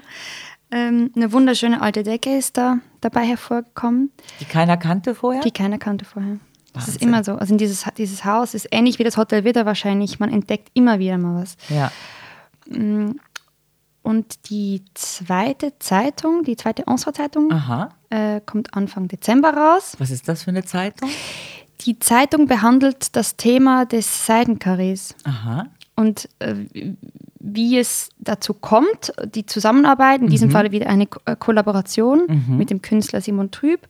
[0.71, 4.11] Ähm, eine wunderschöne alte Decke ist da dabei hervorgekommen.
[4.41, 5.43] Die keiner kannte vorher.
[5.43, 6.39] Die keiner kannte vorher.
[6.73, 7.09] Das ist Wahnsinn.
[7.09, 7.35] immer so.
[7.35, 10.19] Also in dieses, dieses Haus ist ähnlich wie das Hotel Widder wahrscheinlich.
[10.19, 11.57] Man entdeckt immer wieder mal was.
[11.69, 11.93] ja.
[14.03, 17.91] Und die zweite Zeitung, die zweite Onsra-Zeitung, Aha.
[18.11, 19.95] äh, kommt Anfang Dezember raus.
[19.99, 21.09] Was ist das für eine Zeitung?
[21.85, 25.67] Die Zeitung behandelt das Thema des Seidenkarrees Aha.
[25.97, 26.55] und äh,
[27.45, 32.71] wie es dazu kommt, die Zusammenarbeit, in diesem Fall wieder eine Ko äh, Kollaboration mit
[32.71, 33.81] dem Künstler Simon Trüb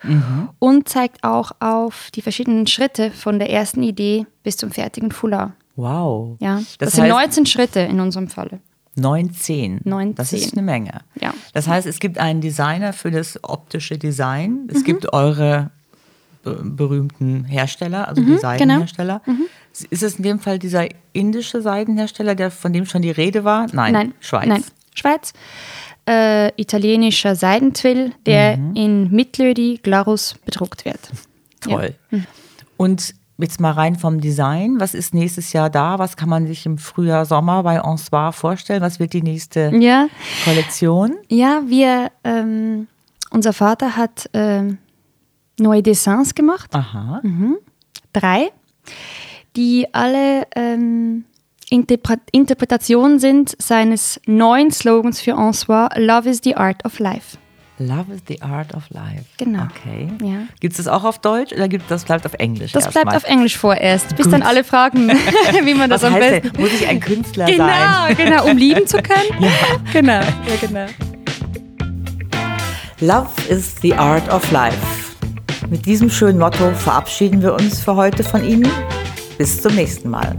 [0.59, 5.53] und zeigt auch auf die verschiedenen Schritte von der ersten Idee bis zum fertigen Foulard.
[5.77, 6.37] Wow.
[6.41, 8.61] Ja, das, Das, sind heißt 19 Schritte in unserem Falle.
[8.97, 9.81] 19.
[9.85, 10.15] 19.
[10.15, 11.01] Das ist eine Menge.
[11.21, 11.33] Ja.
[11.55, 14.65] Das heißt, es gibt einen Designer für das optische Design.
[14.65, 14.69] Mhm.
[14.71, 15.71] Es gibt eure
[16.43, 19.23] berühmten Hersteller, also Mhm, die Seidenhersteller.
[19.91, 23.67] Ist es in dem Fall dieser indische Seidenhersteller, der, von dem schon die Rede war?
[23.73, 24.47] Nein, Nein, Schweiz.
[24.47, 24.65] Nein,
[24.95, 25.33] Schweiz.
[26.07, 28.75] Äh, italienischer Seidentwill, der Mhm.
[28.77, 30.99] in Mitlödi Glarus bedruckt wird.
[31.61, 31.95] Toll.
[32.77, 34.81] Und jetzt mal rein vom Design.
[34.81, 35.99] Was ist nächstes Jahr da?
[36.01, 38.83] Was kann man sich im Frühjahr, Sommer bei Ensoir vorstellen?
[38.83, 40.09] Was wird die nächste Ja,
[40.45, 41.15] Kollektion?
[41.29, 42.89] ja wir, ähm,
[43.31, 44.79] unser Vater hat ähm,
[45.63, 47.23] neue Dessins gemacht, Aha.
[48.13, 48.51] drei,
[49.57, 51.25] die alle ähm,
[51.71, 57.39] Interpre Interpretationen sind seines neuen Slogans für Ensoir, Love is the Art of Life.
[57.79, 59.25] Love is the art of life.
[59.39, 59.65] Genau.
[59.65, 60.09] Okay.
[60.23, 60.47] Ja.
[60.61, 62.71] Gibt es das auch auf Deutsch oder gibt das bleibt auf Englisch?
[62.73, 64.35] Das bleibt auf Englisch vorerst, bis Gut.
[64.35, 65.09] dann alle fragen,
[65.65, 66.53] wie man das Was am besten...
[66.53, 66.61] denn?
[66.63, 68.17] Muss ich ein Künstler Genau, sein?
[68.17, 69.19] genau, um lieben zu können.
[69.41, 69.51] Ja.
[69.93, 70.87] Genau, ja, genau.
[73.01, 75.02] Love is the art of life.
[75.73, 78.71] Mit diesem schönen Motto verabschieden wir uns für heute von Ihnen.
[79.39, 80.37] Bis zum nächsten Mal.